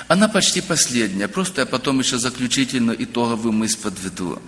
[0.08, 4.40] она почти последняя, просто я потом еще заключительную итоговую мысль подведу.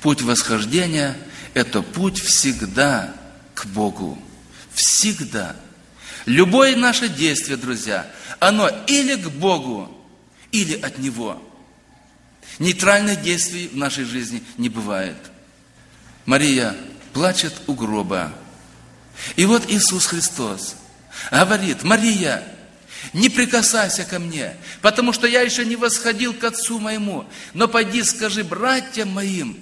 [0.00, 1.16] Путь восхождения–
[1.54, 3.14] это путь всегда
[3.54, 4.18] к Богу.
[4.74, 5.56] Всегда.
[6.26, 9.90] Любое наше действие, друзья, оно или к Богу,
[10.50, 11.40] или от Него.
[12.58, 15.16] Нейтральных действий в нашей жизни не бывает.
[16.24, 16.74] Мария
[17.12, 18.32] плачет у гроба.
[19.36, 20.76] И вот Иисус Христос
[21.30, 22.42] говорит, Мария,
[23.12, 28.02] не прикасайся ко мне, потому что я еще не восходил к Отцу моему, но пойди
[28.02, 29.58] скажи братьям моим,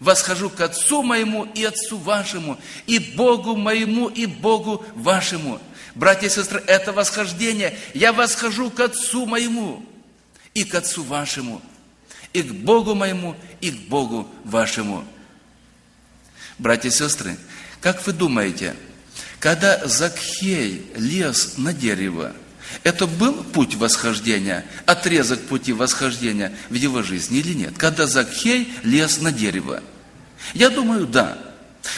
[0.00, 5.60] восхожу к Отцу моему и Отцу вашему, и Богу моему и Богу вашему.
[5.94, 7.78] Братья и сестры, это восхождение.
[7.94, 9.84] Я восхожу к Отцу моему
[10.54, 11.60] и к Отцу вашему,
[12.32, 15.04] и к Богу моему, и к Богу вашему.
[16.58, 17.36] Братья и сестры,
[17.80, 18.74] как вы думаете,
[19.38, 22.34] когда Закхей лез на дерево,
[22.82, 27.74] это был путь восхождения, отрезок пути восхождения в его жизни или нет?
[27.76, 29.82] Когда Закхей лез на дерево.
[30.54, 31.38] Я думаю, да.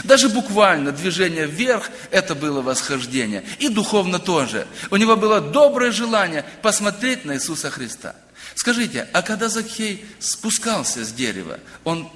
[0.05, 3.45] Даже буквально движение вверх– это было восхождение.
[3.59, 4.67] И духовно тоже.
[4.91, 8.15] У него было доброе желание посмотреть на Иисуса Христа.
[8.55, 12.11] Скажите, а когда Закхей спускался с дерева, он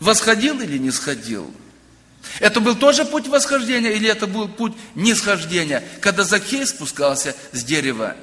[0.00, 1.52] восходил или не сходил?
[2.40, 8.16] Это был тоже путь восхождения или это был путь нисхождения, когда Закхей спускался с дерева?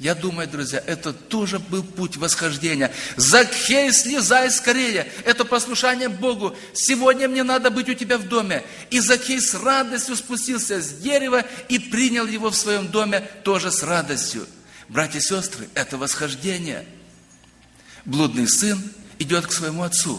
[0.00, 2.90] Я думаю, друзья, это тоже был путь восхождения.
[3.16, 5.06] Закхей, слезай скорее.
[5.26, 6.56] Это послушание Богу.
[6.72, 8.64] Сегодня мне надо быть у тебя в доме.
[8.88, 13.82] И Закхей с радостью спустился с дерева и принял его в своем доме тоже с
[13.82, 14.46] радостью.
[14.88, 16.86] Братья и сестры, это восхождение.
[18.06, 18.82] Блудный сын
[19.18, 20.18] идет к своему отцу.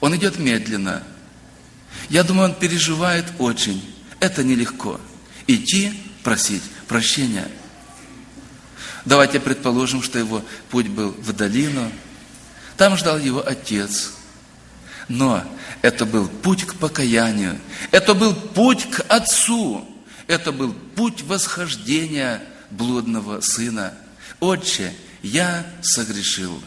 [0.00, 1.02] Он идет медленно.
[2.08, 3.82] Я думаю, он переживает очень.
[4.20, 5.00] Это нелегко.
[5.46, 5.92] Идти,
[6.22, 7.48] просить прощения.
[9.04, 11.90] Давайте предположим, что его путь был в долину.
[12.76, 14.12] Там ждал его отец.
[15.08, 15.44] Но
[15.82, 17.58] это был путь к покаянию.
[17.90, 19.86] Это был путь к отцу.
[20.26, 23.94] Это был путь восхождения блудного сына.
[24.40, 26.62] Отче, я согрешил.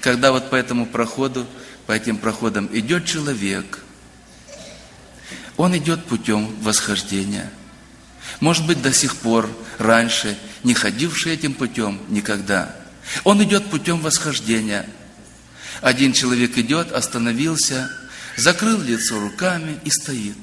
[0.00, 1.46] Когда вот по этому проходу
[1.86, 3.80] по этим проходам идет человек,
[5.56, 7.50] он идет путем восхождения.
[8.38, 12.76] Может быть, до сих пор, раньше, не ходивший этим путем никогда.
[13.24, 14.88] Он идет путем восхождения.
[15.80, 17.90] Один человек идет, остановился,
[18.36, 20.38] закрыл лицо руками и стоит.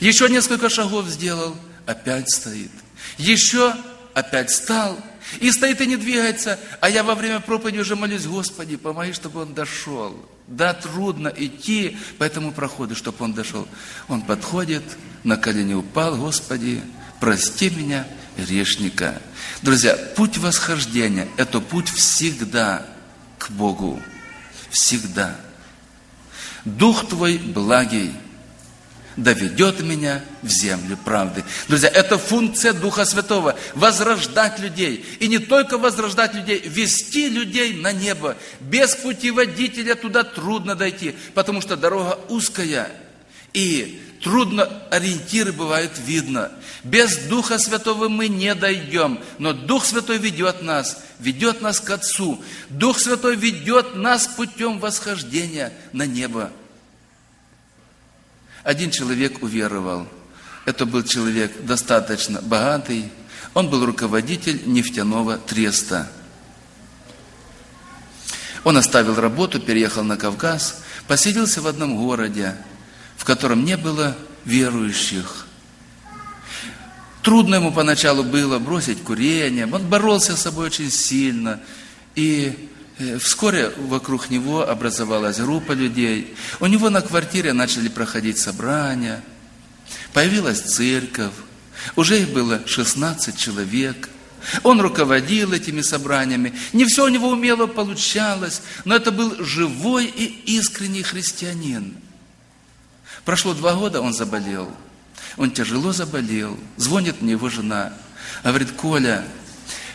[0.00, 1.56] Еще несколько шагов сделал,
[1.86, 2.70] опять стоит.
[3.18, 3.74] Еще
[4.14, 4.98] опять стал–
[5.40, 9.42] и стоит и не двигается, а я во время проповеди уже молюсь, Господи, помоги, чтобы
[9.42, 10.16] он дошел.
[10.46, 13.66] Да, трудно идти по этому проходу, чтобы он дошел.
[14.08, 14.82] Он подходит,
[15.22, 16.82] на колени упал, Господи,
[17.20, 18.06] прости меня,
[18.36, 19.20] грешника.
[19.62, 22.86] Друзья, путь восхождения– это путь всегда
[23.38, 24.00] к Богу.
[24.70, 25.36] Всегда.
[26.64, 28.12] Дух Твой благий–
[29.16, 31.44] доведет меня в землю правды.
[31.68, 35.04] Друзья, это функция Духа Святого– возрождать людей.
[35.20, 38.36] И не только возрождать людей, вести людей на небо.
[38.60, 42.90] Без путеводителя туда трудно дойти, потому что дорога узкая.
[43.52, 46.50] И трудно ориентиры бывают видно.
[46.82, 52.42] Без Духа Святого мы не дойдем, но Дух Святой ведет нас, ведет нас к Отцу.
[52.68, 56.50] Дух Святой ведет нас путем восхождения на небо.
[58.64, 60.08] Один человек уверовал.
[60.64, 63.10] Это был человек достаточно богатый.
[63.52, 66.10] Он был руководитель нефтяного треста.
[68.64, 72.56] Он оставил работу, переехал на Кавказ, поселился в одном городе,
[73.18, 75.46] в котором не было верующих.
[77.22, 81.60] Трудно ему поначалу было бросить курение, он боролся с собой очень сильно.
[82.14, 82.70] И
[83.20, 86.34] вскоре вокруг него образовалась группа людей.
[86.60, 89.22] У него на квартире начали проходить собрания,
[90.12, 91.32] появилась церковь.
[91.96, 94.08] Уже их было 16 человек.
[94.62, 96.54] Он руководил этими собраниями.
[96.72, 101.96] Не все у него умело получалось, но это был живой и искренний христианин.
[103.24, 104.70] Прошло два года, он заболел.
[105.36, 106.58] Он тяжело заболел.
[106.76, 107.92] Звонит мне его жена.
[108.42, 109.24] Говорит, Коля,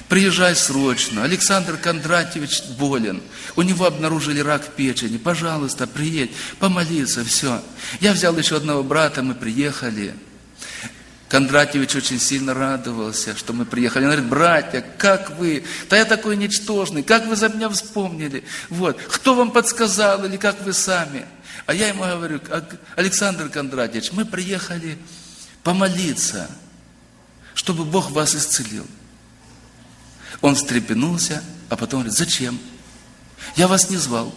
[0.10, 1.24] приезжай срочно.
[1.24, 3.22] Александр Кондратьевич болен.
[3.55, 5.18] У него обнаружили рак печени.
[5.18, 7.64] Пожалуйста, приедь, помолиться, все.
[8.01, 10.16] Я взял еще одного брата, мы приехали.
[11.30, 14.05] Кондратьевич очень сильно радовался, что мы приехали.
[14.05, 15.64] Он говорит, братья, как вы?
[15.88, 18.43] Да я такой ничтожный, как вы за меня вспомнили?
[18.70, 21.26] Вот, кто вам подсказал или как вы сами?
[21.68, 22.41] А я ему говорю,
[22.95, 24.97] Александр Кондратьевич, мы приехали
[25.64, 26.49] помолиться,
[27.53, 28.88] чтобы Бог вас исцелил.
[30.41, 32.59] Он встрепенулся, а потом говорит, зачем?
[33.55, 34.33] Я вас не звал.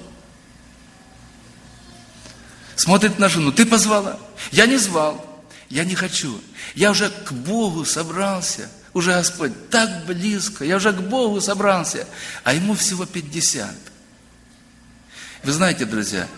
[2.76, 4.18] Смотрит на жену, ты позвала?
[4.50, 5.24] Я не звал.
[5.68, 6.40] Я не хочу.
[6.74, 8.68] Я уже к Богу собрался.
[8.92, 10.64] Уже Господь так близко.
[10.64, 12.06] Я уже к Богу собрался.
[12.44, 13.74] А ему всего 50.
[15.44, 16.28] Вы знаете, друзья,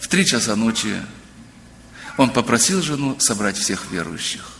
[0.00, 0.96] в три часа ночи
[2.16, 4.52] он попросил жену собрать всех верующих.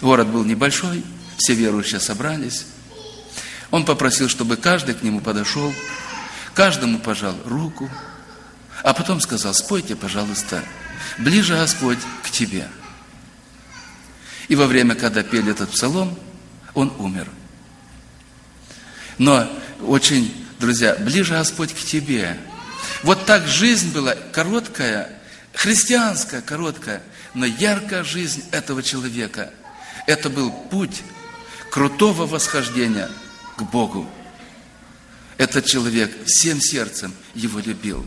[0.00, 1.04] Город был небольшой,
[1.36, 2.66] все верующие собрались.
[3.76, 5.70] Он попросил, чтобы каждый к нему подошел,
[6.54, 7.90] каждому пожал руку,
[8.82, 10.64] а потом сказал, спойте, пожалуйста,
[11.18, 12.68] ближе Господь к тебе.
[14.48, 16.18] И во время, когда пели этот псалом,
[16.72, 17.28] он умер.
[19.18, 19.46] Но
[19.82, 22.38] очень, друзья, ближе Господь к тебе.
[23.02, 25.20] Вот так жизнь была короткая,
[25.52, 27.02] христианская, короткая,
[27.34, 29.50] но яркая жизнь этого человека.
[30.06, 31.02] Это был путь
[31.70, 33.10] крутого восхождения
[33.56, 34.08] к Богу.
[35.38, 38.06] Этот человек всем сердцем его любил.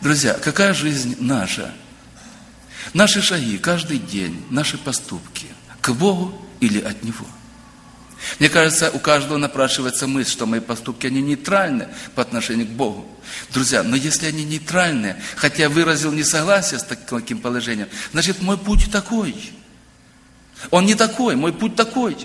[0.00, 1.74] Друзья, какая жизнь наша?
[2.94, 5.46] Наши шаги каждый день, наши поступки
[5.80, 7.26] к Богу или от Него?
[8.38, 13.06] Мне кажется, у каждого напрашивается мысль, что мои поступки, они нейтральны по отношению к Богу.
[13.50, 18.90] Друзья, но если они нейтральные, хотя я выразил несогласие с таким положением, значит, мой путь
[18.90, 19.34] такой.
[20.70, 22.16] Он не такой, мой путь такой.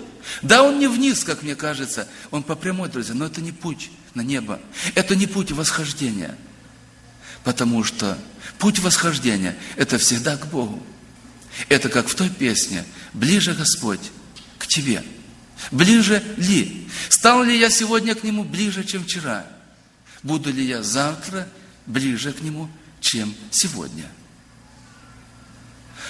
[0.42, 3.90] Да, он не вниз, как мне кажется, он по прямой, друзья, но это не путь
[4.14, 4.60] на небо.
[4.94, 6.36] Это не путь восхождения.
[7.44, 8.18] Потому что
[8.58, 10.82] путь восхождения– это всегда к Богу.
[11.68, 14.12] Это как в той песне «Ближе, Господь,
[14.58, 15.02] к Тебе».
[15.70, 16.86] Ближе ли?
[17.08, 19.46] Стал ли я сегодня к Нему ближе, чем вчера?
[20.22, 21.48] Буду ли я завтра
[21.86, 22.68] ближе к Нему,
[23.00, 24.04] чем сегодня?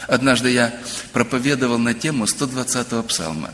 [0.09, 0.75] Однажды я
[1.13, 3.53] проповедовал на тему 120-го псалма.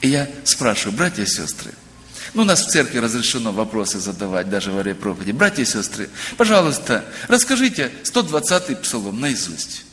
[0.00, 1.72] И я спрашиваю, братья и сестры–
[2.34, 5.32] ну, у нас в церкви разрешено вопросы задавать даже во время проповеди.
[5.32, 9.84] Братья и сестры, пожалуйста, расскажите 120-й псалом наизусть.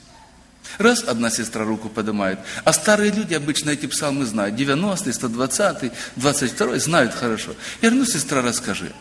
[0.77, 4.59] Раз одна сестра руку поднимает, а старые люди обычно эти псалмы знают.
[4.59, 7.51] 90-й, 120-й, 22-й знают хорошо.
[7.81, 8.91] Я говорю, ну, сестра, расскажи.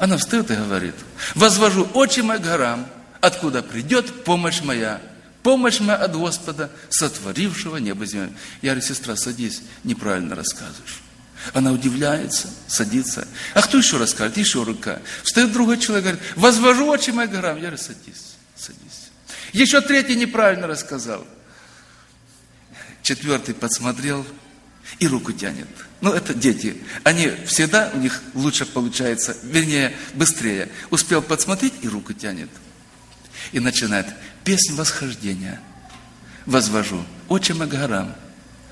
[0.00, 0.94] Она встает и говорит,
[1.36, 2.88] возвожу очи мои горам,
[3.20, 5.00] откуда придет помощь моя.
[5.42, 8.32] Помощь моя от Господа, сотворившего небо и землю.
[8.60, 11.02] Я говорю, сестра, садись, неправильно рассказываешь.
[11.52, 13.26] Она удивляется, садится.
[13.54, 14.36] А кто еще расскажет?
[14.36, 15.00] Еще рука.
[15.24, 17.56] Встает другой человек, говорит, возвожу очи мои горам.
[17.56, 19.10] Я говорю, садись, садись.
[19.52, 21.26] Еще третий неправильно рассказал.
[23.02, 24.24] Четвертый подсмотрел
[25.00, 25.68] и руку тянет.
[26.00, 26.76] Ну, это дети.
[27.02, 30.68] Они всегда, у них лучше получается, вернее, быстрее.
[30.90, 32.50] Успел подсмотреть и руку тянет.
[33.50, 34.06] И начинает
[34.44, 35.60] песнь восхождения.
[36.46, 38.14] Возвожу очи мои горам,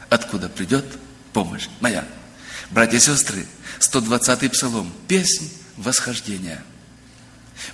[0.08, 0.84] откуда придет
[1.32, 2.04] помощь моя.
[2.70, 3.46] Братья и сестры,
[3.80, 6.62] 120-й псалом, песнь восхождения.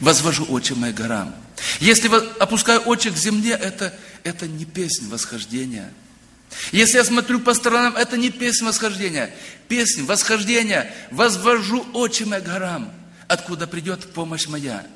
[0.01, 1.34] Возвожу очи мои горам.
[1.80, 3.94] Если опускаю очи к земле, это,
[4.24, 5.92] это не песнь восхождения.
[6.72, 9.34] Если я смотрю по сторонам, это не песнь восхождения.
[9.68, 10.92] Песнь восхождения.
[11.11, 12.92] Возвожу очи мои горам,
[13.28, 14.86] откуда придет помощь моя.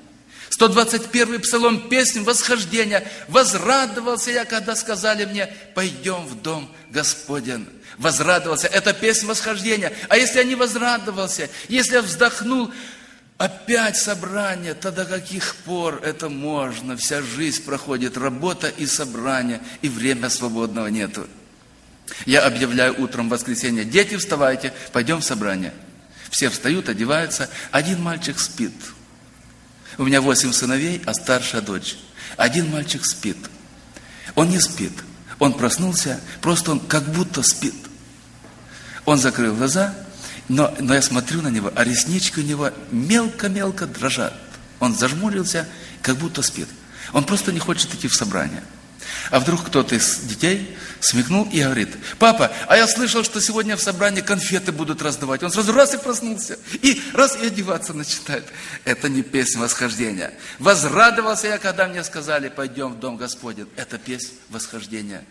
[0.60, 3.02] 121 псалом, песнь восхождения.
[3.28, 8.66] Возрадовался я, когда сказали мне, пойдем в дом Господен возрадовался.
[8.66, 9.90] Это песня восхождения.
[10.10, 12.70] А если я не возрадовался, если я вздохнул,
[13.38, 16.94] Опять собрание, тогда каких пор это можно?
[16.98, 21.26] Вся жизнь проходит, работа и собрание, и время свободного нету.
[22.26, 25.72] Я объявляю утром в воскресенье, дети, вставайте, пойдем в собрание.
[26.28, 28.74] Все встают, одеваются, один мальчик спит.
[29.98, 31.96] У меня восемь сыновей, а старшая дочь.
[32.36, 33.36] Один мальчик спит.
[34.34, 34.92] Он не спит.
[35.38, 37.74] Он проснулся, просто он как будто спит.
[39.04, 39.94] Он закрыл глаза,
[40.48, 44.34] но, но я смотрю на него, а реснички у него мелко-мелко дрожат.
[44.78, 45.66] Он зажмурился,
[46.02, 46.68] как будто спит.
[47.12, 48.62] Он просто не хочет идти в собрание.
[49.30, 51.88] А вдруг кто-то из детей смекнул и говорит,
[52.18, 55.42] папа, а я слышал, что сегодня в собрании конфеты будут раздавать.
[55.42, 58.44] Он сразу раз и проснулся, и раз и одеваться начинает.
[58.84, 60.32] Это не песня восхождения.
[60.58, 63.68] Возрадовался я, когда мне сказали, пойдем в дом Господень.
[63.76, 65.24] Это песня восхождения.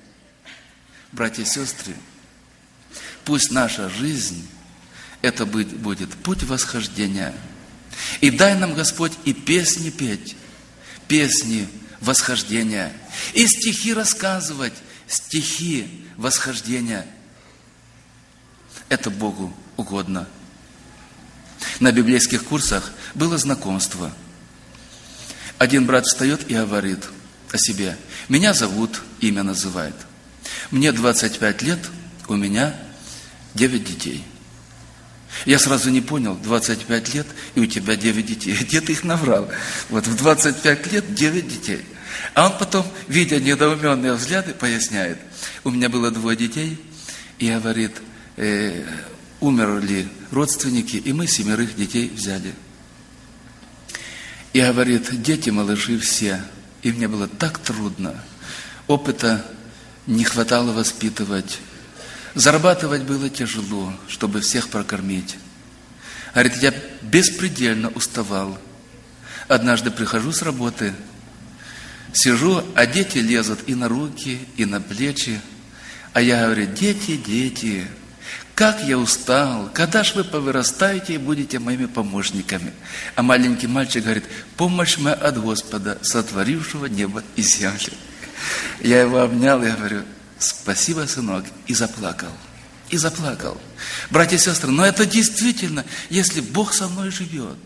[1.12, 1.94] Братья и сестры,
[3.26, 4.48] пусть наша жизнь,
[5.22, 7.34] это будет путь восхождения.
[8.22, 10.36] И дай нам, Господь, и песни петь,
[11.08, 11.68] песни
[12.00, 12.94] восхождения.
[13.34, 14.74] И стихи рассказывать,
[15.08, 17.06] стихи восхождения.
[18.90, 20.28] Это Богу угодно.
[21.80, 24.12] На библейских курсах было знакомство.
[25.58, 27.06] Один брат встает и говорит
[27.52, 27.98] о себе.
[28.30, 29.96] Меня зовут, имя называет.
[30.72, 31.80] Мне 25 лет,
[32.28, 32.76] у меня
[33.56, 34.24] 9 детей.
[35.46, 38.54] Я сразу не понял, 25 лет, и у тебя 9 детей.
[38.62, 39.50] Где ты их набрал?
[39.90, 41.86] Вот в 25 лет 9 детей.
[42.34, 45.18] А он потом, видя недоуменные взгляды, поясняет.
[45.64, 46.80] У меня было двое детей,
[47.40, 47.94] и говорит,
[48.38, 48.84] э,
[49.40, 52.54] умерли родственники, и мы семерых детей взяли.
[54.54, 56.42] И говорит, дети, малыши все.
[56.82, 58.16] И мне было так трудно.
[58.88, 59.46] Опыта
[60.08, 61.60] не хватало воспитывать.
[62.36, 65.38] Зарабатывать было тяжело, чтобы всех прокормить.
[66.34, 68.58] Говорит, я беспредельно уставал.
[69.48, 70.94] Однажды прихожу с работы,
[72.14, 75.40] сижу, а дети лезут и на руки, и на плечи.
[76.14, 77.88] А я говорю, дети, дети,
[78.60, 82.74] как я устал, когда ж вы повырастаете и будете моими помощниками?
[83.16, 84.26] А маленький мальчик говорит,
[84.58, 87.94] помощь моя от Господа, сотворившего небо и землю.
[88.82, 90.04] Я его обнял и говорю,
[90.40, 92.34] спасибо, сынок, и заплакал.
[92.90, 93.58] И заплакал.
[94.10, 97.58] Братья и сестры, но это действительно, если Бог со мной живет.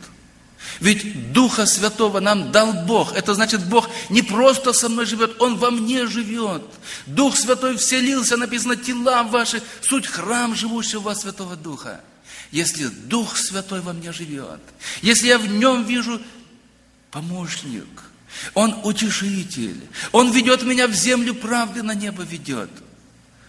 [0.79, 3.13] Ведь Духа Святого нам дал Бог.
[3.13, 6.63] Это значит, Бог не просто со мной живет, Он во мне живет.
[7.05, 12.01] Дух Святой вселился, написано, тела ваши, суть храм живущего во Святого Духа.
[12.51, 14.61] Если Дух Святой во мне живет,
[15.01, 16.21] если я в нем вижу
[17.11, 17.87] помощник–
[18.53, 19.81] он утешитель.
[20.11, 22.69] Он ведет меня в землю правды, на небо ведет.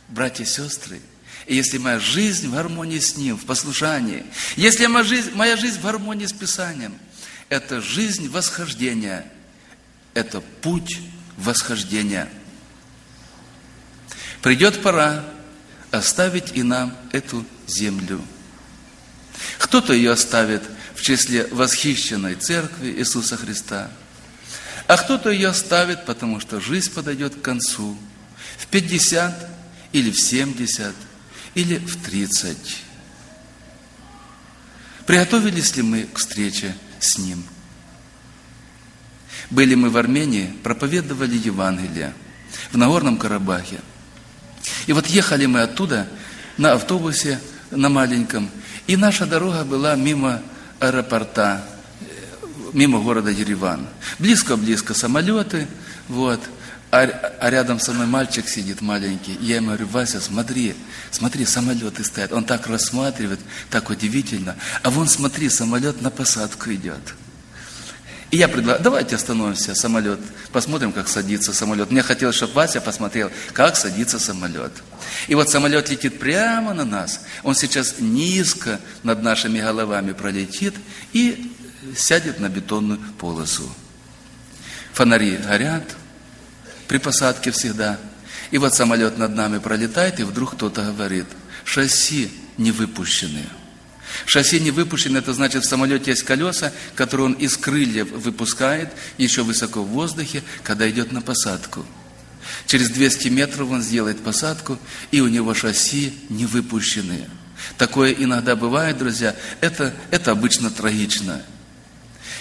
[0.09, 1.01] Братья и сестры,
[1.47, 4.25] и если моя жизнь в гармонии с Ним, в послушании,
[4.57, 6.97] если моя жизнь, моя жизнь в гармонии с Писанием,
[7.49, 9.31] это жизнь восхождения,
[10.15, 11.01] это путь
[11.37, 12.29] восхождения.
[14.43, 15.25] Придет пора
[15.91, 18.21] оставить и нам эту землю.
[19.59, 20.63] Кто-то ее оставит
[20.95, 23.91] в числе восхищенной церкви Иисуса Христа–
[24.87, 27.97] а кто-то ее оставит, потому что жизнь подойдет к концу
[28.59, 29.51] в 50
[29.93, 30.95] или в 70
[31.55, 32.83] или в 30.
[35.07, 37.45] Приготовились ли мы к встрече с Ним?
[39.51, 42.15] Были мы в Армении, проповедовали Евангелие
[42.73, 43.81] в Нагорном Карабахе.
[44.87, 46.09] И вот ехали мы оттуда
[46.57, 47.41] на автобусе,
[47.71, 48.51] на маленьком,
[48.87, 50.43] и наша дорога была мимо
[50.81, 51.65] аэропорта
[52.75, 53.87] мимо города Ереван.
[54.19, 55.67] Близко-близко самолеты,
[56.09, 56.41] вот,
[56.95, 59.37] а, а рядом со мной мальчик сидит маленький.
[59.41, 60.77] Я ему говорю, Вася, смотри,
[61.11, 62.33] смотри, самолеты стоят.
[62.33, 64.55] Он так рассматривает, так удивительно.
[64.85, 67.01] А вон, смотри, самолет на посадку идет.
[68.31, 70.21] И я предлагаю, давайте остановимся, самолет,
[70.53, 71.91] посмотрим, как садится самолет.
[71.91, 74.73] Мне хотелось, чтобы Вася посмотрел, как садится самолет.
[75.27, 77.23] И вот самолет летит прямо на нас.
[77.43, 80.75] Он сейчас низко над нашими головами пролетит
[81.13, 81.53] и
[81.97, 83.69] сядет на бетонную полосу.
[84.93, 85.83] Фонари горят
[86.89, 87.99] при посадке всегда.
[88.51, 91.27] И вот самолет над нами пролетает, и вдруг кто-то говорит,
[91.65, 93.45] шасси не выпущены.
[94.27, 99.43] Шасси не выпущены, это значит в самолете есть колеса, которые он из крыльев выпускает еще
[99.43, 101.85] высоко в воздухе, когда идет на посадку.
[102.67, 104.79] Через 200 метров он сделает посадку,
[105.11, 107.29] и у него шасси не выпущены.
[107.79, 111.43] Такое иногда бывает, друзья, это, это обычно трагично.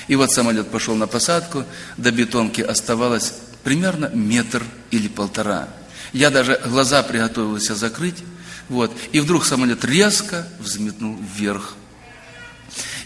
[0.07, 1.65] И вот самолет пошел на посадку,
[1.97, 3.33] до бетонки оставалось
[3.63, 5.69] примерно метр или полтора.
[6.11, 8.23] Я даже глаза приготовился закрыть,
[8.69, 11.75] вот, и вдруг самолет резко взметнул вверх.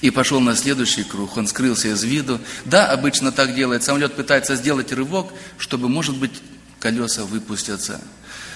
[0.01, 1.35] и пошел на следующий круг.
[1.37, 2.39] Он скрылся из виду.
[2.65, 3.83] Да, обычно так делает.
[3.83, 6.41] Самолет пытается сделать рывок, чтобы, может быть,
[6.79, 7.99] колеса выпустятся.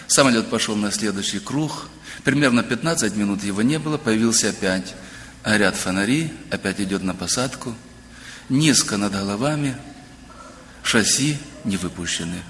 [0.07, 1.87] Самолет пошел на следующий круг.
[2.23, 4.93] Примерно 15 минут его не было, появился опять.
[5.43, 7.75] Горят фонари, опять идет на посадку.
[8.47, 9.75] Низко над головами,
[10.83, 12.41] шасси не выпущены.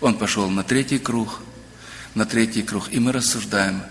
[0.00, 1.40] Он пошел на третий круг,
[2.14, 3.82] на третий круг, и мы рассуждаем,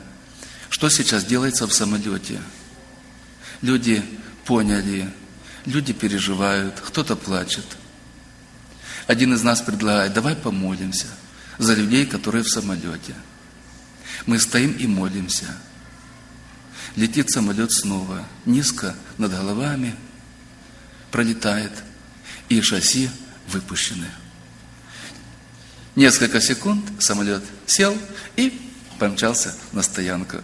[0.69, 2.41] что сейчас делается в самолете.
[3.61, 4.03] Люди
[4.45, 5.11] поняли,
[5.65, 7.65] люди переживают, кто-то плачет.
[9.07, 11.07] Один из нас предлагает, давай помолимся
[11.57, 13.15] за людей, которые в самолете.
[14.25, 15.45] Мы стоим и молимся.
[16.95, 19.95] Летит самолет снова, низко над головами,
[21.11, 21.71] пролетает,
[22.49, 23.09] и шасси
[23.47, 24.07] выпущены.
[25.95, 27.97] Несколько секунд самолет сел
[28.35, 28.61] и
[28.99, 30.37] помчался на стоянку.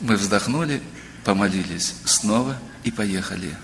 [0.00, 0.82] Мы вздохнули,
[1.24, 3.54] помолились снова и поехали.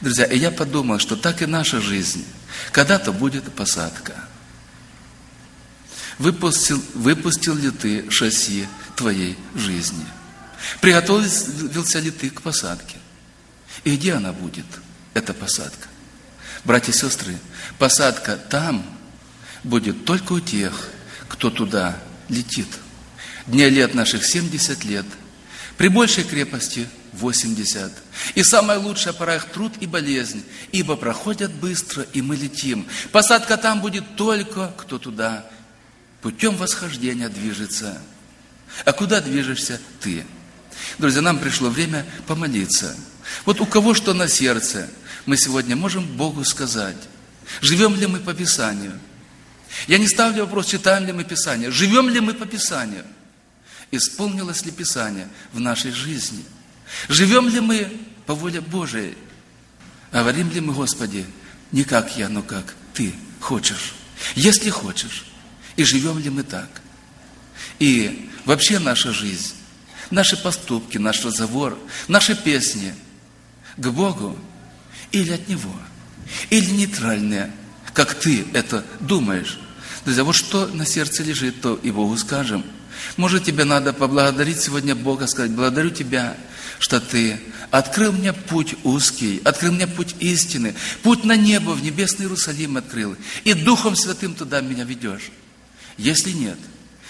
[0.00, 2.24] Друзья, и я подумал, что так и наша жизнь.
[2.72, 4.14] Когда-то будет посадка.
[6.18, 8.66] Выпустил, выпустил ли ты шасси
[8.96, 10.06] твоей жизни?
[10.80, 12.96] Приготовился ли ты к посадке?
[13.84, 14.66] И где она будет,
[15.14, 15.88] эта посадка?
[16.64, 17.36] Братья и сестры,
[17.78, 18.84] посадка там–
[19.64, 20.88] будет только у тех,
[21.28, 21.96] кто туда
[22.28, 22.68] летит.
[23.46, 25.06] Дня лет наших 70 лет,
[25.76, 27.92] при большей крепости 80.
[28.34, 32.86] И самая лучшая пора их труд и болезнь, ибо проходят быстро, и мы летим.
[33.10, 35.46] Посадка там будет только, кто туда
[36.20, 38.00] путем восхождения движется.
[38.84, 40.24] А куда движешься ты?
[40.98, 42.96] Друзья, нам пришло время помолиться.
[43.44, 44.88] Вот у кого что на сердце,
[45.26, 46.96] мы сегодня можем Богу сказать.
[47.60, 48.98] Живем ли мы по Писанию–
[49.86, 53.04] я не ставлю вопрос, читаем ли мы Писание, живем ли мы по Писанию,
[53.90, 56.44] исполнилось ли Писание в нашей жизни,
[57.08, 57.92] живем ли мы
[58.26, 59.16] по воле Божией,
[60.12, 61.26] говорим ли мы, Господи,
[61.72, 63.94] не как я, но как Ты хочешь,
[64.34, 65.26] если хочешь,
[65.76, 66.68] и живем ли мы так.
[67.78, 69.54] И вообще наша жизнь,
[70.10, 72.94] наши поступки, наш разговор, наши песни
[73.76, 74.38] к Богу
[75.12, 75.74] или от Него,
[76.50, 77.50] или нейтральные,
[77.94, 79.58] как ты это думаешь.
[80.04, 82.64] Друзья, вот что на сердце лежит, то и Богу скажем.
[83.16, 86.36] Может, тебе надо поблагодарить сегодня Бога, сказать, благодарю Тебя,
[86.78, 87.38] что Ты
[87.70, 93.16] открыл мне путь узкий, открыл мне путь истины, путь на небо, в небесный Иерусалим открыл,
[93.44, 95.30] и Духом Святым туда меня ведешь.
[95.96, 96.58] Если нет,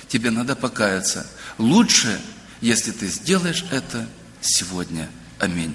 [0.08, 1.26] тебе надо покаяться.
[1.58, 2.20] Лучше,
[2.60, 4.06] если ты сделаешь это
[4.40, 5.08] сегодня.
[5.38, 5.74] Аминь.